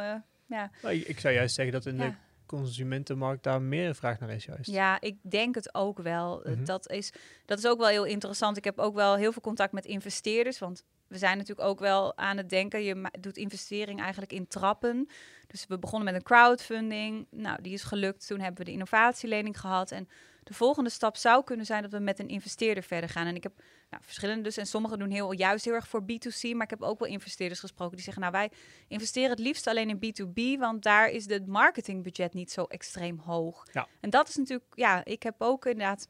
ja. 0.46 0.72
Nou, 0.82 0.96
ik, 0.96 1.08
ik, 1.08 1.20
zou 1.20 1.34
juist 1.34 1.56
zeggen 1.56 1.74
dat 1.74 1.86
in 1.86 1.98
ja. 1.98 2.08
de 2.08 2.14
consumentenmarkt 2.46 3.44
daar 3.44 3.62
meer 3.62 3.96
vraag 3.96 4.20
naar 4.20 4.30
is 4.30 4.46
juist. 4.46 4.70
Ja, 4.70 5.02
ik 5.02 5.18
denk 5.22 5.56
het 5.56 5.76
ook 5.76 6.00
wel. 6.00 6.42
Mm 6.44 6.54
-hmm. 6.54 6.66
dat, 6.66 6.90
is, 6.90 7.14
dat 7.46 7.58
is 7.58 7.68
ook 7.68 7.80
wel 7.80 7.88
heel 7.88 8.06
interessant. 8.06 8.58
Ik 8.58 8.64
heb 8.64 8.80
ook 8.80 8.96
wel 8.96 9.16
heel 9.16 9.32
veel 9.32 9.42
contact 9.42 9.72
met 9.72 9.86
investeerders. 9.86 10.60
Want 10.60 10.84
we 11.12 11.18
zijn 11.18 11.38
natuurlijk 11.38 11.68
ook 11.68 11.80
wel 11.80 12.18
aan 12.18 12.38
het 12.38 12.50
denken. 12.50 12.84
Je 12.84 13.10
doet 13.20 13.38
investering 13.38 14.02
eigenlijk 14.02 14.34
in 14.34 14.48
trappen. 14.48 15.08
Dus 15.48 15.66
we 15.68 15.80
begonnen 15.80 16.14
met 16.14 16.16
een 16.16 16.28
crowdfunding. 16.28 17.28
Nou, 17.30 17.62
die 17.62 17.74
is 17.74 17.84
gelukt. 17.84 18.28
Toen 18.28 18.40
hebben 18.40 18.58
we 18.58 18.64
de 18.64 18.72
innovatielening 18.72 19.60
gehad. 19.60 19.92
En 19.92 20.08
de 20.44 20.54
volgende 20.54 20.90
stap 20.90 21.18
zou 21.18 21.44
kunnen 21.44 21.66
zijn 21.66 21.82
dat 21.82 21.92
we 21.92 22.00
met 22.00 22.20
een 22.20 22.28
investeerder 22.28 22.84
verder 22.84 23.10
gaan. 23.10 23.28
En 23.28 23.36
ik 23.36 23.44
heb 23.44 23.54
nou, 23.90 24.04
verschillende 24.04 24.44
dus. 24.44 24.58
En 24.58 24.66
sommigen 24.66 25.00
doen 25.00 25.10
heel, 25.10 25.32
juist 25.32 25.66
heel 25.66 25.74
erg 25.74 25.88
voor 25.88 26.02
B2C. 26.02 26.50
Maar 26.54 26.64
ik 26.64 26.70
heb 26.70 26.82
ook 26.82 27.00
wel 27.00 27.08
investeerders 27.08 27.60
gesproken 27.60 27.96
die 27.96 28.04
zeggen... 28.04 28.22
nou, 28.22 28.34
wij 28.34 28.52
investeren 28.88 29.30
het 29.30 29.40
liefst 29.40 29.68
alleen 29.68 30.00
in 30.00 30.14
B2B... 30.14 30.60
want 30.60 30.84
daar 30.84 31.10
is 31.10 31.26
het 31.26 31.48
marketingbudget 31.48 32.34
niet 32.34 32.52
zo 32.52 32.64
extreem 32.64 33.20
hoog. 33.20 33.68
Ja. 33.72 33.88
En 34.00 34.10
dat 34.10 34.30
is 34.30 34.36
natuurlijk... 34.36 34.70
Ja, 34.76 35.06
ik 35.06 35.24
heb 35.24 35.36
ook 35.38 35.66
inderdaad... 35.66 36.08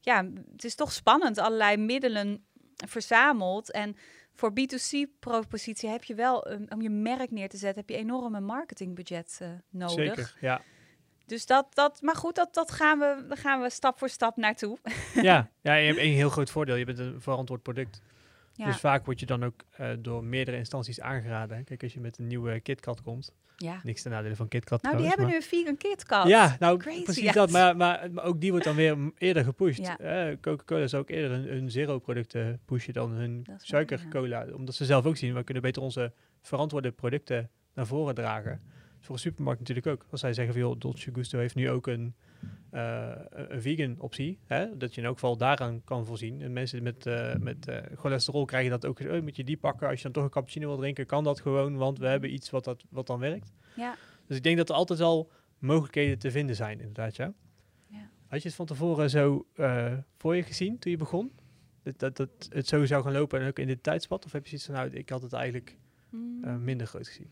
Ja, 0.00 0.28
het 0.52 0.64
is 0.64 0.74
toch 0.74 0.92
spannend. 0.92 1.38
Allerlei 1.38 1.76
middelen 1.76 2.44
verzameld. 2.86 3.70
En 3.70 3.96
voor 4.34 4.50
B2C-propositie 4.50 5.88
heb 5.88 6.04
je 6.04 6.14
wel, 6.14 6.50
um, 6.50 6.66
om 6.68 6.82
je 6.82 6.90
merk 6.90 7.30
neer 7.30 7.48
te 7.48 7.56
zetten, 7.56 7.80
heb 7.80 7.90
je 7.90 7.96
enorme 7.96 8.40
marketingbudget 8.40 9.38
uh, 9.42 9.48
nodig. 9.70 10.14
Zeker, 10.14 10.36
ja. 10.40 10.62
Dus 11.26 11.46
dat, 11.46 11.74
dat, 11.74 12.02
maar 12.02 12.16
goed, 12.16 12.34
dat, 12.34 12.54
dat 12.54 12.70
gaan, 12.70 12.98
we, 12.98 13.26
gaan 13.28 13.60
we 13.60 13.70
stap 13.70 13.98
voor 13.98 14.08
stap 14.08 14.36
naartoe. 14.36 14.78
ja, 15.14 15.50
ja, 15.62 15.74
je 15.74 15.86
hebt 15.86 15.98
één 15.98 16.14
heel 16.14 16.30
groot 16.30 16.50
voordeel. 16.50 16.76
Je 16.76 16.84
bent 16.84 16.98
een 16.98 17.20
verantwoord 17.20 17.62
product. 17.62 18.00
Ja. 18.62 18.68
Dus 18.68 18.80
vaak 18.80 19.04
word 19.04 19.20
je 19.20 19.26
dan 19.26 19.44
ook 19.44 19.64
uh, 19.80 19.90
door 19.98 20.24
meerdere 20.24 20.56
instanties 20.56 21.00
aangeraden. 21.00 21.64
Kijk, 21.64 21.82
als 21.82 21.92
je 21.92 22.00
met 22.00 22.18
een 22.18 22.26
nieuwe 22.26 22.60
KitKat 22.60 23.02
komt, 23.02 23.32
ja. 23.56 23.80
Niks 23.82 24.02
ten 24.02 24.10
nadele 24.10 24.36
van 24.36 24.48
KitKat. 24.48 24.82
Nou, 24.82 24.96
die 24.96 25.06
hebben 25.06 25.26
nu 25.26 25.34
een 25.34 25.42
vegan 25.42 25.76
KitKat. 25.76 26.28
Ja, 26.28 26.56
nou 26.58 26.76
precies 27.02 27.32
dat. 27.32 27.50
Maar, 27.50 27.76
maar, 27.76 28.10
maar, 28.12 28.24
ook 28.24 28.40
die 28.40 28.50
wordt 28.50 28.64
dan 28.64 28.74
weer 28.74 28.96
eerder 29.18 29.44
gepusht. 29.44 29.86
Ja. 29.98 30.28
Uh, 30.30 30.36
Coca-Cola 30.40 30.86
zou 30.86 31.02
ook 31.02 31.10
eerder 31.10 31.48
hun, 31.48 31.70
zero-producten 31.70 32.60
pushen 32.64 32.92
dan 32.92 33.10
hun 33.10 33.46
suikercola. 33.56 34.46
Omdat 34.54 34.74
ze 34.74 34.84
zelf 34.84 35.06
ook 35.06 35.16
zien, 35.16 35.34
we 35.34 35.44
kunnen 35.44 35.62
beter 35.62 35.82
onze 35.82 36.12
verantwoorde 36.40 36.90
producten 36.90 37.50
naar 37.74 37.86
voren 37.86 38.14
dragen. 38.14 38.60
Dus 38.96 39.06
voor 39.06 39.14
een 39.14 39.20
supermarkt 39.20 39.60
natuurlijk 39.60 39.86
ook. 39.86 40.06
Als 40.10 40.20
zij 40.20 40.32
zeggen, 40.32 40.54
joh, 40.54 40.78
Dolce 40.78 41.10
Gusto 41.12 41.38
heeft 41.38 41.54
nu 41.54 41.70
ook 41.70 41.86
een 41.86 42.14
een 42.72 43.62
vegan 43.62 43.94
optie. 43.98 44.38
Hè? 44.46 44.76
Dat 44.76 44.94
je 44.94 45.00
in 45.00 45.06
elk 45.06 45.14
geval 45.14 45.36
daaraan 45.36 45.84
kan 45.84 46.06
voorzien. 46.06 46.42
En 46.42 46.52
mensen 46.52 46.82
met, 46.82 47.06
uh, 47.06 47.34
met 47.34 47.68
uh, 47.68 47.76
cholesterol 47.94 48.44
krijgen 48.44 48.70
dat 48.70 48.86
ook. 48.86 49.00
Oh, 49.00 49.22
moet 49.22 49.36
je 49.36 49.44
die 49.44 49.56
pakken. 49.56 49.88
Als 49.88 49.96
je 49.96 50.02
dan 50.02 50.12
toch 50.12 50.24
een 50.24 50.30
cappuccino 50.30 50.66
wil 50.66 50.76
drinken, 50.76 51.06
kan 51.06 51.24
dat 51.24 51.40
gewoon. 51.40 51.76
Want 51.76 51.98
we 51.98 52.06
hebben 52.06 52.32
iets 52.32 52.50
wat, 52.50 52.64
dat, 52.64 52.84
wat 52.90 53.06
dan 53.06 53.18
werkt. 53.18 53.52
Ja. 53.76 53.94
Dus 54.26 54.36
ik 54.36 54.42
denk 54.42 54.56
dat 54.56 54.68
er 54.68 54.74
altijd 54.74 55.00
al 55.00 55.30
mogelijkheden 55.58 56.18
te 56.18 56.30
vinden 56.30 56.56
zijn, 56.56 56.78
inderdaad. 56.80 57.16
Ja. 57.16 57.32
ja. 57.88 58.10
Had 58.26 58.42
je 58.42 58.48
het 58.48 58.56
van 58.56 58.66
tevoren 58.66 59.10
zo 59.10 59.46
voor 60.16 60.36
je 60.36 60.42
gezien 60.42 60.78
toen 60.78 60.90
je 60.90 60.98
begon? 60.98 61.32
Dat, 61.82 61.98
dat, 61.98 62.16
dat 62.16 62.48
het 62.50 62.66
zo 62.66 62.84
zou 62.84 63.02
gaan 63.02 63.12
lopen 63.12 63.40
en 63.40 63.48
ook 63.48 63.58
in 63.58 63.66
dit 63.66 63.82
tijdspad? 63.82 64.24
Of 64.24 64.32
heb 64.32 64.42
je 64.42 64.48
zoiets 64.48 64.66
van, 64.66 64.74
nou, 64.74 64.90
ik 64.90 65.08
had 65.08 65.22
het 65.22 65.32
eigenlijk 65.32 65.76
mm. 66.10 66.64
minder 66.64 66.86
groot 66.86 67.08
gezien? 67.08 67.30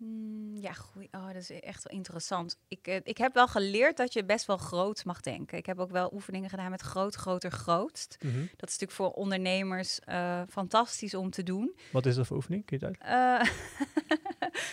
Mm, 0.00 0.56
ja, 0.56 0.72
goed. 0.72 1.08
Oh, 1.10 1.26
dat 1.26 1.36
is 1.36 1.50
echt 1.50 1.82
wel 1.88 1.98
interessant. 1.98 2.58
Ik, 2.68 2.88
uh, 2.88 2.96
ik 3.02 3.18
heb 3.18 3.34
wel 3.34 3.48
geleerd 3.48 3.96
dat 3.96 4.12
je 4.12 4.24
best 4.24 4.46
wel 4.46 4.56
groot 4.56 5.04
mag 5.04 5.20
denken. 5.20 5.58
Ik 5.58 5.66
heb 5.66 5.78
ook 5.78 5.90
wel 5.90 6.10
oefeningen 6.12 6.50
gedaan 6.50 6.70
met 6.70 6.80
groot, 6.80 7.14
groter, 7.14 7.50
grootst. 7.50 8.16
Mm 8.20 8.30
-hmm. 8.30 8.40
Dat 8.56 8.68
is 8.68 8.78
natuurlijk 8.78 8.92
voor 8.92 9.10
ondernemers 9.10 10.00
uh, 10.08 10.42
fantastisch 10.48 11.14
om 11.14 11.30
te 11.30 11.42
doen. 11.42 11.76
Wat 11.92 12.06
is 12.06 12.14
dat 12.14 12.26
voor 12.26 12.36
oefening? 12.36 12.64
Kun 12.64 12.78
je 12.78 12.86
het 12.86 12.96
uit? 13.02 13.48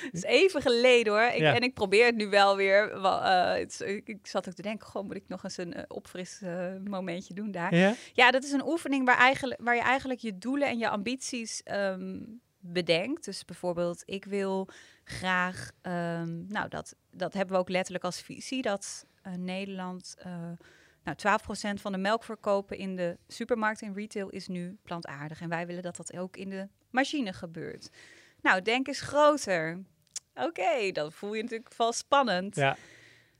Het 0.01 0.13
is 0.23 0.23
even 0.23 0.61
geleden 0.61 1.13
hoor. 1.13 1.21
Ik, 1.21 1.39
ja. 1.39 1.55
En 1.55 1.61
ik 1.61 1.73
probeer 1.73 2.05
het 2.05 2.15
nu 2.15 2.29
wel 2.29 2.55
weer. 2.55 3.01
Wel, 3.01 3.21
het, 3.21 3.81
ik, 4.05 4.27
zat 4.27 4.47
ook 4.47 4.53
te 4.53 4.61
denken, 4.61 4.87
gewoon 4.87 5.07
moet 5.07 5.15
ik 5.15 5.27
nog 5.27 5.43
eens 5.43 5.57
een 5.57 5.89
opfris 5.89 6.41
momentje 6.83 7.33
doen 7.33 7.51
daar. 7.51 7.75
Ja? 7.75 7.93
ja, 8.13 8.31
dat 8.31 8.43
is 8.43 8.51
een 8.51 8.67
oefening 8.67 9.05
waar, 9.05 9.17
eigenlijk, 9.17 9.61
waar 9.63 9.75
je 9.75 9.81
eigenlijk 9.81 10.19
je 10.19 10.37
doelen 10.37 10.67
en 10.67 10.77
je 10.77 10.89
ambities 10.89 11.61
um, 11.71 12.41
bedenkt. 12.71 13.25
Dus 13.25 13.45
bijvoorbeeld, 13.45 14.03
ik 14.05 14.25
wil 14.25 14.67
graag, 15.03 15.71
um, 15.81 16.45
nou 16.49 16.69
dat, 16.69 16.95
dat 17.11 17.33
hebben 17.33 17.55
we 17.55 17.61
ook 17.61 17.69
letterlijk 17.69 18.03
als 18.03 18.21
visie, 18.21 18.61
dat 18.61 19.05
uh, 19.27 19.33
Nederland, 19.33 20.15
uh, 20.25 20.49
nou 21.03 21.17
12% 21.77 21.81
van 21.81 21.91
de 21.91 21.97
melkverkopen 21.97 22.77
in 22.77 22.95
de 22.95 23.17
supermarkt 23.27 23.81
en 23.81 23.93
retail 23.93 24.29
is 24.29 24.47
nu 24.47 24.77
plantaardig. 24.83 25.41
En 25.41 25.49
wij 25.49 25.67
willen 25.67 25.83
dat 25.83 25.95
dat 25.95 26.17
ook 26.17 26.37
in 26.37 26.49
de 26.49 26.67
machine 26.89 27.33
gebeurt. 27.33 27.89
Nou, 28.41 28.61
denk 28.61 28.87
eens 28.87 29.01
groter. 29.01 29.83
Oké, 30.35 30.91
dan 30.91 31.11
voel 31.11 31.33
je 31.33 31.41
natuurlijk 31.41 31.73
wel 31.77 31.93
spannend. 31.93 32.55
Ja 32.55 32.77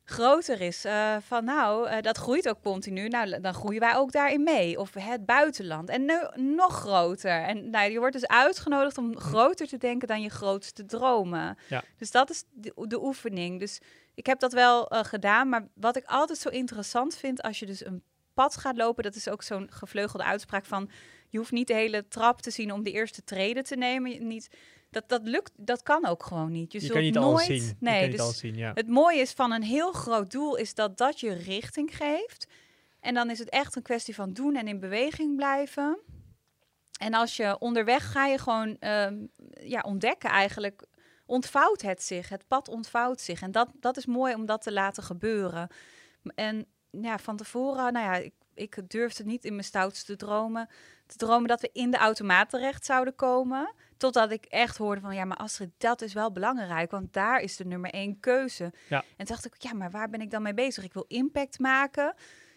groter 0.10 0.62
is. 0.62 0.86
Uh, 0.86 1.18
van 1.20 1.44
nou, 1.44 1.90
uh, 1.90 2.02
dat 2.02 2.18
groeit 2.18 2.50
ook 2.50 2.62
continu. 2.62 3.08
Nou, 3.08 3.42
dan 3.42 3.54
groeien 3.54 3.80
wij 3.80 3.96
ook 3.96 4.12
daarin 4.12 4.44
mee. 4.44 4.80
Of 4.80 4.94
het 4.94 5.26
buitenland. 5.26 5.90
En 5.90 6.06
nu 6.06 6.16
nog 6.56 6.74
groter. 6.74 7.42
En 7.42 7.70
nou, 7.70 7.92
je 7.92 8.00
wordt 8.00 8.14
dus 8.14 8.28
uitgenodigd 8.28 8.98
om 8.98 9.18
groter 9.18 9.68
te 9.68 9.78
denken 9.78 10.08
dan 10.08 10.22
je 10.22 10.30
grootste 10.30 10.86
dromen. 10.86 11.58
Ja. 11.70 11.84
Dus 11.98 12.12
dat 12.12 12.30
is 12.30 12.44
de, 12.52 12.74
de, 12.88 13.04
oefening. 13.04 13.60
Dus 13.60 13.80
ik 14.14 14.26
heb 14.26 14.40
dat 14.40 14.54
wel 14.54 14.94
uh, 14.94 15.04
gedaan. 15.04 15.50
Maar 15.50 15.68
wat 15.74 15.96
ik 15.96 16.06
altijd 16.06 16.40
zo 16.40 16.50
interessant 16.50 17.16
vind 17.16 17.42
als 17.42 17.60
je 17.60 17.66
dus 17.66 17.86
een 17.86 18.04
pad 18.34 18.58
gaat 18.58 18.78
lopen, 18.78 19.04
dat 19.04 19.16
is 19.16 19.30
ook 19.30 19.44
zo'n 19.44 19.68
gevleugelde 19.72 20.26
uitspraak 20.26 20.66
van 20.66 20.90
je 21.30 21.38
hoeft 21.38 21.52
niet 21.52 21.68
de 21.68 21.74
hele 21.74 22.08
trap 22.08 22.42
te 22.42 22.52
zien 22.52 22.72
om 22.72 22.84
de 22.84 22.92
eerste 22.92 23.24
treden 23.24 23.64
te 23.64 23.76
nemen. 23.76 24.28
Niet, 24.28 24.50
dat, 24.90 25.10
dat 25.10 25.22
lukt, 25.24 25.52
dat 25.56 25.84
kan 25.84 26.06
ook 26.06 26.26
gewoon 26.26 26.52
niet. 26.52 26.72
Je, 26.72 26.82
je 26.82 27.00
niet 27.00 27.14
nooit, 27.14 27.26
alles 27.26 27.46
zien. 27.46 27.78
Nee, 27.80 28.10
dus 28.10 28.20
alles 28.20 28.38
zien, 28.38 28.56
ja. 28.56 28.72
het 28.74 28.88
mooie 28.88 29.20
is 29.20 29.32
van 29.32 29.52
een 29.52 29.64
heel 29.64 29.92
groot 29.92 30.32
doel 30.32 30.56
is 30.56 30.74
dat 30.74 30.98
dat 30.98 31.20
je 31.20 31.34
richting 31.34 31.98
geeft. 31.98 32.48
En 33.00 33.14
dan 33.14 33.30
is 33.30 33.40
het 33.40 33.50
echt 33.50 33.76
een 33.76 33.82
kwestie 33.82 34.16
van 34.16 34.34
doen 34.34 34.56
en 34.56 34.68
in 34.68 34.80
beweging 34.80 35.36
blijven. 35.36 36.00
En 37.00 37.14
als 37.14 37.36
je 37.36 37.60
onderweg 37.60 38.12
ga 38.12 38.26
je 38.26 38.38
gewoon 38.38 38.78
ehm, 38.80 39.26
ja, 39.64 39.82
ontdekken 39.82 40.30
eigenlijk, 40.30 40.86
ontvouwt 41.26 41.82
het 41.82 42.04
zich, 42.04 42.30
het 42.30 42.48
pad 42.48 42.68
ontvouwt 42.68 43.22
zich. 43.22 43.42
En 43.42 43.52
dat, 43.52 43.70
dat 43.80 43.98
is 43.98 44.06
mooi 44.06 44.34
om 44.34 44.46
dat 44.46 44.62
te 44.62 44.72
laten 44.72 45.04
gebeuren. 45.04 45.68
En 46.36 46.66
ja, 46.92 47.18
van 47.18 47.38
tevoren, 47.38 47.94
nou 47.94 48.06
ja, 48.06 48.16
ik, 48.16 48.34
ik 48.54 48.90
durfde 48.90 49.24
niet 49.24 49.46
in 49.46 49.52
mijn 49.52 49.64
stoutste 49.64 50.16
dromen 50.16 50.70
te 51.08 51.18
dromen 51.18 51.48
dat 51.48 51.62
we 51.62 51.70
in 51.74 51.92
de 51.92 51.98
automaat 51.98 52.50
terecht 52.50 52.86
zouden 52.86 53.16
komen. 53.16 53.74
Totdat 53.98 54.32
ik 54.32 54.46
echt 54.46 54.78
hoorde 54.78 55.02
van, 55.02 55.16
ja, 55.16 55.26
maar 55.26 55.38
Astrid, 55.38 55.70
dat 55.78 56.02
is 56.02 56.14
wel 56.14 56.32
belangrijk, 56.32 56.92
want 56.92 57.14
daar 57.14 57.40
is 57.40 57.56
de 57.56 57.66
nummer 57.66 57.92
één 57.92 58.20
keuze. 58.20 58.74
Ja. 58.90 59.04
En 59.18 59.26
dacht 59.26 59.46
ik, 59.46 59.54
ja, 59.58 59.74
maar 59.74 59.92
waar 59.92 60.10
ben 60.10 60.22
ik 60.22 60.32
dan 60.32 60.42
mee 60.42 60.54
bezig? 60.54 60.84
Ik 60.84 60.94
wil 60.94 61.06
impact 61.08 61.60
maken. 61.60 62.14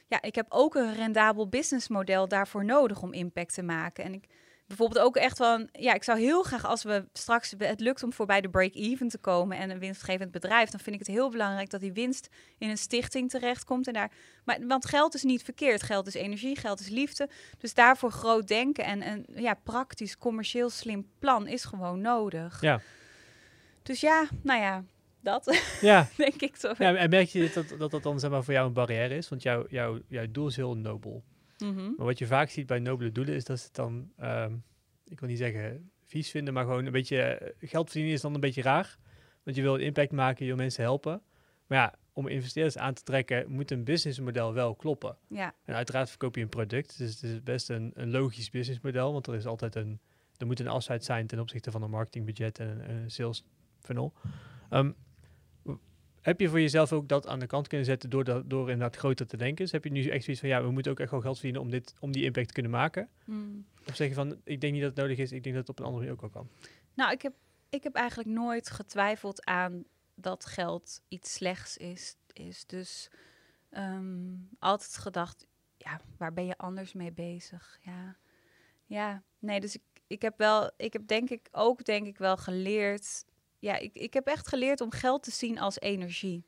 Ja, 0.07 0.23
ik 0.23 0.35
heb 0.35 0.47
ook 0.49 0.75
een 0.75 0.95
rendabel 0.95 1.49
businessmodel 1.49 2.29
daarvoor 2.29 2.65
nodig 2.65 3.03
om 3.03 3.13
impact 3.13 3.55
te 3.55 3.63
maken. 3.63 4.05
En 4.05 4.13
ik 4.13 4.29
bijvoorbeeld 4.71 5.07
ook 5.07 5.17
echt 5.17 5.37
van, 5.37 5.69
ja, 5.73 5.95
ik 5.95 6.05
zou 6.05 6.19
heel 6.19 6.43
graag 6.43 6.65
als 6.65 6.83
we 6.83 7.05
straks 7.13 7.55
het 7.59 7.81
lukt 7.81 8.03
om 8.03 8.13
voorbij 8.13 8.41
de 8.41 8.49
break-even 8.49 9.09
te 9.09 9.19
komen 9.19 9.57
en 9.57 9.71
een 9.71 9.79
winstgevend 9.79 10.31
bedrijf, 10.31 10.71
dan 10.71 10.81
vind 10.81 10.95
ik 10.95 11.07
het 11.07 11.17
heel 11.17 11.31
belangrijk 11.31 11.71
dat 11.71 11.81
die 11.81 11.93
winst 11.93 12.29
in 12.59 12.69
een 12.69 12.79
stichting 12.79 13.31
terechtkomt 13.31 13.87
en 13.87 13.93
daar, 13.93 14.11
maar 14.45 14.59
want 14.67 14.87
geld 14.87 15.15
is 15.15 15.23
niet 15.23 15.43
verkeerd, 15.43 15.83
geld 15.83 16.07
is 16.07 16.15
energie, 16.15 16.57
geld 16.57 16.81
is 16.81 16.89
liefde, 16.89 17.29
dus 17.59 17.75
daarvoor 17.75 18.11
groot 18.11 18.49
denken 18.49 18.85
en 18.85 19.09
een 19.09 19.27
ja 19.35 19.55
praktisch 19.55 20.19
commercieel 20.19 20.71
slim 20.71 21.07
plan 21.19 21.47
is 21.47 21.65
gewoon 21.65 22.01
nodig. 22.01 22.61
Ja. 22.61 22.81
Dus 23.83 24.01
ja, 24.01 24.29
nou 24.43 24.61
ja, 24.61 24.85
dat 25.21 25.59
ja. 25.81 26.09
denk 26.17 26.41
ik 26.41 26.57
toch. 26.57 26.79
Ja, 26.79 26.95
en 26.95 27.11
merk 27.11 27.29
je 27.29 27.51
dat, 27.55 27.79
dat 27.79 27.91
dat 27.91 28.03
dan 28.03 28.21
zeg 28.21 28.31
maar 28.31 28.45
voor 28.45 28.55
jou 28.55 28.67
een 28.67 28.73
barrière 28.73 29.17
is, 29.17 29.29
want 29.29 29.43
jouw 29.43 29.67
jouw 29.69 29.99
jouw 30.09 30.27
doel 30.31 30.47
is 30.47 30.57
heel 30.57 30.77
nobel. 30.77 31.23
Mhm. 31.61 31.93
Maar 31.97 32.07
wat 32.07 32.19
je 32.19 32.27
vaak 32.27 32.51
ziet 32.51 32.67
bij 32.67 32.79
nobele 32.79 33.13
doelen 33.13 33.35
is 33.35 33.45
dat 33.45 33.59
ze 33.59 33.65
het 33.65 33.75
dan, 33.75 34.13
ehm, 34.17 34.55
ik 35.05 35.21
wil 35.21 35.29
niet 35.29 35.39
zeggen 35.39 35.91
vies 36.05 36.31
vinden, 36.31 36.55
maar 36.55 36.65
gewoon 36.65 36.87
een 36.87 36.93
beetje 36.93 37.23
eh, 37.23 37.69
geld 37.69 37.87
verdienen 37.87 38.15
is 38.15 38.21
dan 38.21 38.35
een 38.35 38.41
beetje 38.41 38.63
raar. 38.63 38.99
Want 39.43 39.57
je 39.57 39.63
wil 39.63 39.77
impact 39.77 40.13
maken, 40.13 40.45
je 40.45 40.51
wil 40.51 40.61
mensen 40.61 40.83
helpen. 40.83 41.23
Maar 41.67 41.79
ja, 41.79 41.95
om 42.13 42.29
investeerders 42.29 42.79
aan 42.79 42.95
te 42.95 43.03
trekken, 43.03 43.51
moet 43.51 43.71
een 43.71 43.85
businessmodel 43.85 44.53
wel 44.53 44.75
kloppen. 44.75 45.17
Ja. 45.29 45.55
En 45.65 45.75
uiteraard 45.75 46.09
verkoop 46.09 46.37
je 46.37 46.43
een 46.43 46.49
product. 46.49 46.99
Dus 46.99 47.15
het 47.15 47.23
is 47.23 47.43
best 47.43 47.71
een, 47.71 47.91
een 47.95 48.11
logisch 48.11 48.51
businessmodel, 48.51 49.13
want 49.13 49.27
er 49.27 49.35
is 49.35 49.47
altijd 49.47 49.75
een, 49.75 50.01
er 50.37 50.47
moet 50.47 50.61
een 50.61 50.69
afscheid 50.69 51.05
zijn 51.05 51.27
ten 51.27 51.39
opzichte 51.39 51.71
van 51.71 51.83
een 51.83 51.91
marketingbudget 51.91 52.59
en 52.59 52.69
een, 52.69 52.91
een 52.91 53.11
sales 53.11 53.45
funnel. 53.81 54.13
Um, 54.71 54.95
heb 56.21 56.41
je 56.41 56.49
voor 56.49 56.61
jezelf 56.61 56.93
ook 56.93 57.09
dat 57.09 57.27
aan 57.27 57.39
de 57.39 57.47
kant 57.47 57.69
kunnen 57.69 57.87
zetten 57.87 58.11
door, 58.11 58.25
dat, 58.25 58.51
door 58.51 58.71
inderdaad 58.71 58.97
groter 58.97 59.27
te 59.27 59.37
denken? 59.37 59.57
Dus 59.57 59.73
heb 59.73 59.85
je 59.85 59.91
nu 59.91 60.09
echt 60.09 60.25
zoiets 60.25 60.41
van, 60.41 60.51
ja, 60.51 60.63
we 60.63 60.71
moeten 60.71 60.93
ook 60.93 61.01
echt 61.01 61.11
wel 61.11 61.21
geld 61.21 61.35
verdienen 61.35 61.61
om, 61.61 61.71
dit, 61.71 61.95
om 62.01 62.13
die 62.13 62.25
impact 62.25 62.47
te 62.47 62.53
kunnen 62.53 62.73
maken? 62.73 63.09
Hmm. 63.25 63.67
Of 63.89 63.97
zeg 63.97 64.09
je 64.09 64.15
van, 64.15 64.41
ik 64.45 64.61
denk 64.61 64.73
niet 64.73 64.83
dat 64.83 64.91
het 64.91 65.01
nodig 65.01 65.19
is, 65.19 65.33
ik 65.33 65.43
denk 65.43 65.55
dat 65.55 65.67
het 65.67 65.79
op 65.79 65.79
een 65.79 65.85
andere 65.85 66.05
manier 66.05 66.25
ook 66.25 66.33
wel 66.33 66.43
kan? 66.43 66.51
Nou, 66.95 67.13
ik 67.13 67.23
heb, 67.23 67.33
ik 67.69 67.83
heb 67.83 67.95
eigenlijk 67.95 68.29
nooit 68.29 68.71
getwijfeld 68.71 69.45
aan 69.45 69.85
dat 70.15 70.47
geld 70.47 71.01
iets 71.09 71.33
slechts 71.33 71.77
is. 71.77 72.17
is. 72.33 72.67
Dus 72.67 73.11
ehm, 73.71 74.35
altijd 74.59 74.97
gedacht, 74.97 75.47
ja, 75.77 76.01
waar 76.17 76.33
ben 76.33 76.47
je 76.47 76.57
anders 76.57 76.93
mee 76.93 77.13
bezig? 77.13 77.79
Ja, 77.83 78.17
ja. 78.87 79.23
nee, 79.39 79.61
dus 79.61 79.75
ik, 79.75 79.83
ik 80.07 80.23
heb 80.23 80.39
wel, 80.39 80.71
ik 80.77 80.93
heb 80.93 81.07
denk 81.07 81.31
ik 81.31 81.49
ook 81.51 81.85
denk 81.85 82.07
ik 82.07 82.19
wel 82.19 82.37
geleerd 82.37 83.25
ja, 83.61 83.77
ik, 83.77 83.95
ik 83.95 84.15
heb 84.15 84.27
echt 84.27 84.49
geleerd 84.49 84.81
om 84.81 84.91
geld 84.91 85.23
te 85.23 85.31
zien 85.31 85.59
als 85.59 85.81
energie. 85.81 86.45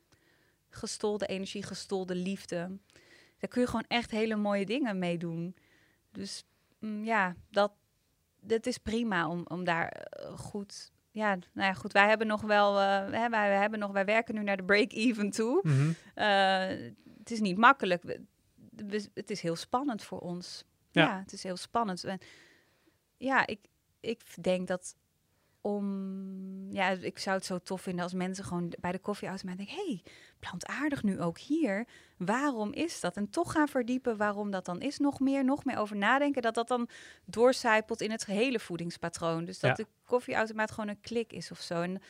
Gestolde 0.69 1.25
energie, 1.25 1.63
gestolde 1.63 2.15
liefde. 2.15 2.77
Daar 3.37 3.49
kun 3.49 3.61
je 3.61 3.67
gewoon 3.67 3.85
echt 3.87 4.11
hele 4.11 4.35
mooie 4.35 4.65
dingen 4.65 4.99
mee 4.99 5.17
doen. 5.17 5.55
Dus 6.11 6.43
mm, 6.79 7.03
ja, 7.03 7.35
dat, 7.49 7.71
dat 8.39 8.65
is 8.65 8.77
prima 8.77 9.27
om, 9.27 9.45
om 9.47 9.63
daar 9.63 9.87
eh, 9.87 10.37
goed. 10.37 10.91
Ja, 11.11 11.35
nou 11.35 11.67
ja, 11.67 11.73
goed. 11.73 11.91
Wij 11.91 12.07
hebben 12.07 12.27
nog 12.27 12.41
wel. 12.41 12.79
Uh, 12.79 13.11
hè, 13.11 13.29
wij, 13.29 13.57
hebben 13.57 13.79
nog, 13.79 13.91
wij 13.91 14.05
werken 14.05 14.35
nu 14.35 14.43
naar 14.43 14.57
de 14.57 14.63
break-even 14.63 15.29
toe. 15.29 15.59
Mhm. 15.63 15.91
Eh, 16.13 16.91
het 17.17 17.31
is 17.31 17.39
niet 17.39 17.57
makkelijk. 17.57 18.03
We, 18.03 19.09
het 19.13 19.29
is 19.29 19.41
heel 19.41 19.55
spannend 19.55 20.03
voor 20.03 20.19
ons. 20.19 20.63
Ja, 20.91 21.01
ja 21.01 21.19
het 21.19 21.33
is 21.33 21.43
heel 21.43 21.57
spannend. 21.57 22.03
En 22.03 22.19
ja, 23.17 23.47
ik, 23.47 23.59
ik 23.99 24.21
denk 24.41 24.67
dat 24.67 24.95
om, 25.63 26.73
ja, 26.73 26.89
ik 26.89 27.19
zou 27.19 27.35
het 27.35 27.45
zo 27.45 27.59
tof 27.59 27.81
vinden 27.81 28.03
als 28.03 28.13
mensen 28.13 28.43
gewoon 28.43 28.73
bij 28.79 28.91
de 28.91 28.99
koffieautomaat 28.99 29.57
denken, 29.57 29.75
hey, 29.75 30.03
plantaardig 30.39 31.03
nu 31.03 31.21
ook 31.21 31.37
hier. 31.37 31.87
Waarom 32.17 32.73
is 32.73 32.99
dat? 32.99 33.17
En 33.17 33.29
toch 33.29 33.51
gaan 33.51 33.67
verdiepen 33.67 34.17
waarom 34.17 34.51
dat 34.51 34.65
dan 34.65 34.81
is. 34.81 34.97
Nog 34.97 35.19
meer, 35.19 35.45
nog 35.45 35.65
meer 35.65 35.77
over 35.77 35.95
nadenken. 35.95 36.41
Dat 36.41 36.53
dat 36.53 36.67
dan 36.67 36.89
doorcijpelt 37.25 38.01
in 38.01 38.11
het 38.11 38.25
hele 38.25 38.59
voedingspatroon. 38.59 39.45
Dus 39.45 39.59
dat 39.59 39.75
de 39.75 39.87
koffieautomaat 40.05 40.71
gewoon 40.71 40.89
een 40.89 41.01
klik 41.01 41.33
is 41.33 41.51
of 41.51 41.59
zo. 41.59 41.81
En 41.81 42.01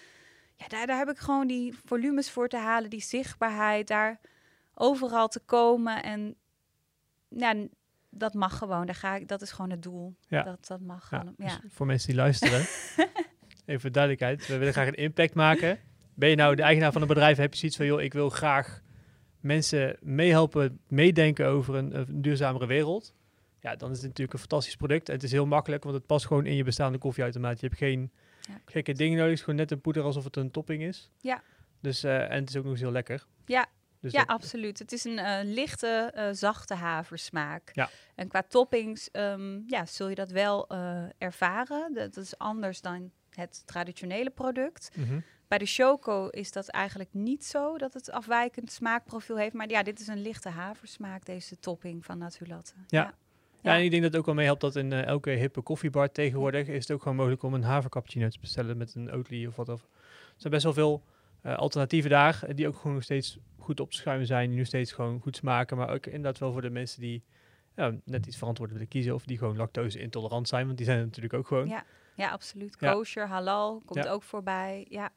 ja, 0.56 0.68
daar, 0.68 0.88
daar 0.88 0.98
heb 0.98 1.10
ik 1.10 1.18
gewoon 1.18 1.48
die 1.48 1.78
volumes 1.86 2.32
voor 2.32 2.48
te 2.48 2.58
halen, 2.58 2.90
die 2.90 3.02
zichtbaarheid, 3.02 3.88
daar 3.88 4.20
overal 4.74 5.28
te 5.28 5.40
komen. 5.40 6.04
En 6.04 6.36
ja, 7.28 7.56
dat 8.10 8.34
mag 8.34 8.58
gewoon. 8.58 8.86
Daar 8.86 8.96
ga 8.96 9.16
ik, 9.16 9.28
dat 9.28 9.42
is 9.42 9.52
gewoon 9.52 9.72
het 9.72 9.84
doel. 9.84 10.16
Ja. 10.28 10.44
Dat, 10.44 10.68
dat 10.68 10.80
mag. 10.80 11.12
Ja, 11.12 11.18
gewoon, 11.18 11.34
ja. 11.38 11.58
Dus 11.62 11.74
voor 11.74 11.86
mensen 11.86 12.08
die 12.08 12.18
luisteren. 12.18 12.66
even 13.66 13.82
voor 13.82 13.92
duidelijkheid. 13.92 14.48
We 14.48 14.58
willen 14.58 14.74
graag 14.74 14.88
een 14.88 14.94
impact 14.94 15.34
maken. 15.34 15.80
Ben 16.14 16.30
je 16.30 16.36
nou 16.36 16.56
de 16.56 16.62
eigenaar 16.62 16.92
van 16.92 17.02
een 17.02 17.08
bedrijf, 17.08 17.38
heb 17.38 17.54
je 17.54 17.60
zoiets 17.60 17.78
van, 17.78 17.86
joh, 17.86 18.02
ik 18.02 18.14
wil 18.14 18.30
graag 18.30 18.82
mensen 19.40 19.98
meehelpen, 20.02 20.80
meedenken 20.88 21.48
over 21.48 21.76
een, 21.76 21.98
een, 21.98 22.22
duurzamere 22.22 22.66
wereld. 22.66 23.14
Ja, 23.60 23.76
dan 23.76 23.92
is 23.92 23.98
het 23.98 24.06
natuurlijk 24.06 24.34
een 24.34 24.40
fantastisch 24.40 24.76
product. 24.76 25.08
het 25.08 25.24
is 25.24 25.32
heel 25.32 25.46
makkelijk, 25.46 25.84
want 25.84 25.96
het 25.96 26.06
past 26.06 26.26
gewoon 26.26 26.46
in 26.46 26.56
je 26.56 26.64
bestaande 26.64 26.98
koffieautomaat. 26.98 27.60
Je 27.60 27.66
hebt 27.68 27.78
geen 27.78 28.12
gekke 28.66 28.94
dingen 28.94 29.18
nodig, 29.18 29.40
gewoon 29.40 29.56
net 29.56 29.72
een 29.72 29.82
poeder 29.82 30.04
alsof 30.04 30.24
het 30.24 30.36
een 30.36 30.52
topping 30.52 30.84
is. 30.84 31.10
Ja. 31.22 31.42
Dus, 31.80 32.04
uh, 32.04 32.32
en 32.32 32.40
het 32.40 32.50
is 32.50 32.56
ook 32.56 32.64
nog 32.64 32.72
eens 32.72 32.82
heel 32.82 32.92
lekker. 32.92 33.26
Ja, 33.46 33.66
dus 34.00 34.12
ja, 34.12 34.24
absoluut. 34.26 34.80
Het 34.80 34.92
is 34.92 35.04
een 35.04 35.18
uh, 35.18 35.40
lichte, 35.44 36.14
uh, 36.16 36.28
zachte 36.32 36.74
haversmaak. 36.74 37.70
Ja. 37.74 37.90
En 38.16 38.28
qua 38.28 38.44
toppings 38.48 39.10
um, 39.12 39.64
ja, 39.68 39.86
zul 39.86 40.10
je 40.10 40.16
dat 40.16 40.32
wel 40.32 40.66
uh, 40.72 41.04
ervaren. 41.18 41.94
Dat 41.94 42.18
is 42.18 42.38
anders 42.38 42.82
dan 42.82 43.12
het 43.36 43.64
traditionele 43.66 44.30
product. 44.30 44.92
Mhm. 44.96 45.20
Bij 45.48 45.58
de 45.58 45.66
choco 45.66 46.28
is 46.28 46.52
dat 46.52 46.68
eigenlijk 46.68 47.10
niet 47.14 47.46
zo 47.46 47.78
dat 47.78 47.94
het 47.94 48.12
afwijkend 48.12 48.72
smaakprofiel 48.72 49.38
heeft. 49.38 49.54
Maar 49.54 49.70
ja, 49.70 49.84
dit 49.84 50.00
is 50.00 50.08
een 50.08 50.22
lichte 50.22 50.50
haversmaak, 50.50 51.26
deze 51.26 51.60
topping 51.60 52.06
van 52.06 52.18
Natulatte. 52.18 52.74
Ja. 52.88 53.14
ja. 53.62 53.76
en 53.76 53.84
ik 53.84 53.90
denk 53.92 54.02
dat 54.04 54.12
het 54.12 54.20
ook 54.20 54.26
wel 54.26 54.36
mee 54.36 54.46
helpt 54.46 54.62
dat 54.62 54.76
in 54.76 54.92
uh, 54.92 55.06
elke 55.06 55.30
hippe 55.30 55.62
koffiebar 55.62 56.12
tegenwoordig 56.12 56.68
is 56.68 56.88
het 56.88 56.92
ook 56.92 57.02
gewoon 57.02 57.18
mogelijk 57.18 57.44
om 57.44 57.54
een 57.54 57.64
havercappuccino 57.64 58.28
te 58.28 58.40
bestellen 58.40 58.78
met 58.78 58.96
een 58.96 59.12
Oatly 59.12 59.46
of 59.46 59.56
wat. 59.56 59.70
Of. 59.70 59.82
Er 59.82 59.90
zijn 60.38 60.54
best 60.54 60.64
wel 60.64 60.74
veel 60.74 61.04
uh, 61.46 61.56
alternatieven 61.56 62.10
daar 62.10 62.44
eh, 62.44 62.56
die 62.56 62.68
ook 62.68 62.76
gewoon 62.76 62.94
nog 62.94 63.04
steeds 63.04 63.38
goed 63.58 63.80
op 63.80 63.94
schuim 63.94 64.26
zijn, 64.26 64.50
die 64.50 64.58
nog 64.58 64.68
steeds 64.68 64.92
gewoon 64.92 65.20
goed 65.20 65.36
smaken. 65.36 65.78
Maar 65.78 65.90
ook 65.90 66.06
inderdaad 66.06 66.38
wel 66.40 66.52
voor 66.52 66.62
de 66.62 66.70
mensen 66.70 67.02
die 67.02 67.24
ja, 67.76 67.96
net 68.06 68.26
iets 68.26 68.38
verantwoord 68.38 68.72
willen 68.72 68.88
kiezen 68.88 69.14
of 69.14 69.26
die 69.26 69.38
gewoon 69.38 69.58
lactose 69.58 70.00
intolerant 70.00 70.48
zijn, 70.48 70.66
want 70.66 70.78
die 70.78 70.86
zijn 70.86 71.00
natuurlijk 71.00 71.34
ook 71.34 71.48
gewoon. 71.48 71.68
Ja. 71.68 71.86
Ja, 72.16 72.30
absoluut. 72.30 72.78
Kosher, 72.78 73.28
halal 73.28 73.82
komt 73.86 74.08
ook 74.08 74.24
voorbij. 74.24 74.86
Ja. 74.90 75.12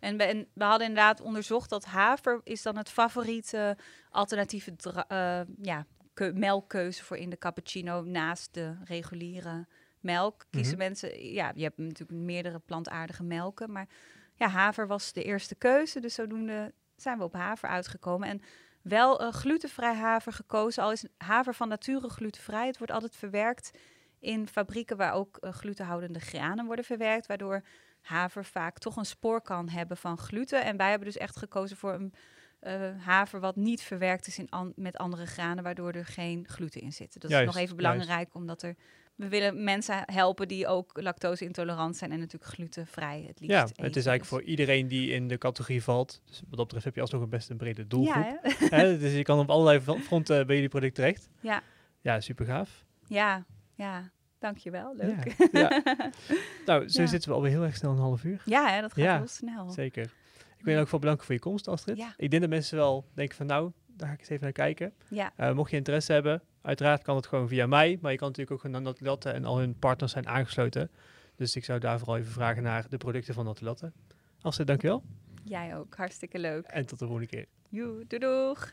En 0.00 0.16
we, 0.16 0.46
we, 0.54 0.64
hadden 0.64 0.88
inderdaad 0.88 1.20
onderzocht 1.20 1.70
dat 1.70 1.84
haver 1.84 2.40
is 2.42 2.62
dan 2.62 2.76
het 2.76 2.90
favoriete 2.90 3.76
alternatieve 4.10 4.74
uh, 5.12 5.40
ja, 5.62 5.86
melkkeuze 6.34 7.04
voor 7.04 7.16
in 7.16 7.30
de 7.30 7.38
cappuccino 7.38 8.02
naast 8.02 8.54
de 8.54 8.76
reguliere 8.84 9.66
melk. 10.00 10.46
Kiezen 10.50 10.76
mhm. 10.76 10.84
mensen, 10.84 11.32
ja, 11.32 11.52
je 11.54 11.62
hebt 11.62 11.78
natuurlijk 11.78 12.20
meerdere 12.20 12.58
plantaardige 12.58 13.22
melken, 13.22 13.72
maar 13.72 13.88
ja, 14.34 14.48
haver 14.48 14.86
was 14.86 15.12
de 15.12 15.22
eerste 15.22 15.54
keuze. 15.54 16.00
Dus 16.00 16.14
zodoende 16.14 16.72
zijn 16.96 17.18
we 17.18 17.24
op 17.24 17.34
haver 17.34 17.68
uitgekomen. 17.68 18.28
En 18.28 18.40
wel 18.82 19.22
uh, 19.22 19.32
glutenvrij 19.32 19.94
haver 19.94 20.32
gekozen, 20.32 20.82
al 20.82 20.92
is 20.92 21.04
haver 21.18 21.54
van 21.54 21.68
nature 21.68 22.08
glutenvrij. 22.08 22.66
Het 22.66 22.78
wordt 22.78 22.92
altijd 22.92 23.16
verwerkt 23.16 23.70
in 24.24 24.48
fabrieken 24.48 24.96
waar 24.96 25.12
ook 25.12 25.38
uh, 25.40 25.50
glutenhoudende 25.50 26.20
granen 26.20 26.66
worden 26.66 26.84
verwerkt, 26.84 27.26
waardoor 27.26 27.62
haver 28.00 28.44
vaak 28.44 28.78
toch 28.78 28.96
een 28.96 29.06
spoor 29.06 29.42
kan 29.42 29.68
hebben 29.68 29.96
van 29.96 30.18
gluten. 30.18 30.64
En 30.64 30.76
wij 30.76 30.88
hebben 30.88 31.06
dus 31.06 31.16
echt 31.16 31.36
gekozen 31.36 31.76
voor 31.76 31.94
een 31.94 32.14
uh, 32.62 33.04
haver 33.04 33.40
wat 33.40 33.56
niet 33.56 33.82
verwerkt 33.82 34.26
is 34.26 34.38
in 34.38 34.72
met 34.76 34.96
andere 34.96 35.26
granen, 35.26 35.64
waardoor 35.64 35.92
er 35.92 36.06
geen 36.06 36.48
gluten 36.48 36.80
in 36.80 36.92
zit. 36.92 37.20
Dat 37.20 37.30
is 37.30 37.44
nog 37.44 37.56
even 37.56 37.76
belangrijk, 37.76 38.34
omdat 38.34 38.62
er 38.62 38.76
we 39.14 39.28
willen 39.28 39.64
mensen 39.64 40.02
helpen 40.04 40.48
die 40.48 40.66
ook 40.66 41.00
lactose 41.00 41.44
intolerant 41.44 41.96
zijn 41.96 42.12
en 42.12 42.18
natuurlijk 42.18 42.52
glutenvrij 42.52 43.24
het 43.26 43.40
liefst 43.40 43.56
Ja, 43.56 43.84
het 43.84 43.96
is 43.96 44.06
eigenlijk 44.06 44.24
voor 44.24 44.42
iedereen 44.42 44.88
die 44.88 45.10
in 45.10 45.28
de 45.28 45.38
categorie 45.38 45.82
valt. 45.82 46.20
Dus 46.24 46.42
wat 46.48 46.56
dat 46.56 46.64
betreft 46.64 46.84
heb 46.84 46.94
je 46.94 47.00
alsnog 47.00 47.22
een 47.22 47.28
best 47.28 47.50
een 47.50 47.56
brede 47.56 47.86
doelgroep. 47.86 48.40
Ja, 48.70 48.82
dus 48.82 49.12
je 49.12 49.22
kan 49.22 49.38
op 49.38 49.50
allerlei 49.50 50.00
fronten 50.00 50.46
bij 50.46 50.54
jullie 50.54 50.70
product 50.70 50.94
terecht. 50.94 51.28
Ja. 51.40 51.62
Ja, 52.00 52.20
super 52.20 52.46
gaaf. 52.46 52.84
Ja, 53.06 53.44
Ja, 53.74 54.10
dankjewel. 54.38 54.94
Leuk. 54.96 55.48
Ja, 55.52 55.82
nou, 56.66 56.88
zo 56.88 57.06
zitten 57.06 57.30
we 57.30 57.36
alweer 57.36 57.50
heel 57.50 57.62
erg 57.62 57.76
snel 57.76 57.90
een 57.90 57.98
half 57.98 58.24
uur. 58.24 58.42
Ja, 58.44 58.68
hè, 58.68 58.80
dat 58.80 58.92
gaat 58.92 59.18
heel 59.18 59.26
snel. 59.26 59.70
Zeker. 59.70 60.12
Ik 60.56 60.64
wil 60.64 60.74
je 60.74 60.80
ook 60.80 60.88
voor 60.88 61.00
bedanken 61.00 61.26
voor 61.26 61.34
je 61.34 61.40
komst, 61.40 61.68
Astrid. 61.68 62.06
Ik 62.16 62.30
denk 62.30 62.42
dat 62.42 62.50
mensen 62.50 62.76
wel 62.76 63.06
denken 63.14 63.36
van 63.36 63.46
nou, 63.46 63.72
daar 63.86 64.08
ga 64.08 64.14
ik 64.14 64.20
eens 64.20 64.28
even 64.28 64.42
naar 64.42 64.52
kijken. 64.52 64.92
Ja. 65.08 65.32
Uh, 65.36 65.52
mocht 65.52 65.70
je 65.70 65.76
interesse 65.76 66.12
hebben, 66.12 66.42
uiteraard 66.62 67.02
kan 67.02 67.16
het 67.16 67.26
gewoon 67.26 67.48
via 67.48 67.66
mij. 67.66 67.98
Maar 68.00 68.10
je 68.10 68.18
kan 68.18 68.28
natuurlijk 68.28 68.56
ook 68.56 68.60
gewoon 68.60 68.82
naar 68.82 68.92
Natalotte 68.92 69.30
en 69.30 69.44
al 69.44 69.58
hun 69.58 69.78
partners 69.78 70.12
zijn 70.12 70.28
aangesloten. 70.28 70.90
Dus 71.36 71.56
ik 71.56 71.64
zou 71.64 71.78
daar 71.78 71.98
vooral 71.98 72.16
even 72.16 72.32
vragen 72.32 72.62
naar 72.62 72.86
de 72.88 72.96
producten 72.96 73.34
van 73.34 73.44
Natalotte. 73.44 73.92
Astrid, 74.40 74.66
dankjewel. 74.66 75.02
Jij 75.44 75.76
ook, 75.76 75.94
hartstikke 75.94 76.38
leuk. 76.38 76.66
En 76.66 76.86
tot 76.86 76.98
de 76.98 77.06
volgende 77.06 77.28
keer. 77.28 77.46
Joe, 77.68 78.04
doei 78.06 78.20
doeg. 78.20 78.72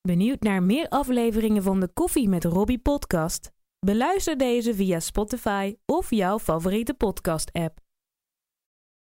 Benieuwd 0.00 0.40
naar 0.40 0.62
meer 0.62 0.88
afleveringen 0.88 1.62
van 1.62 1.80
de 1.80 1.88
Koffie 1.88 2.28
met 2.28 2.44
Robbie 2.44 2.78
podcast? 2.78 3.52
Beluister 3.86 4.36
deze 4.36 4.74
via 4.74 5.00
Spotify 5.00 5.74
of 5.86 6.10
jouw 6.10 6.38
favoriete 6.38 6.94
podcast 6.94 7.52
app. 7.52 7.89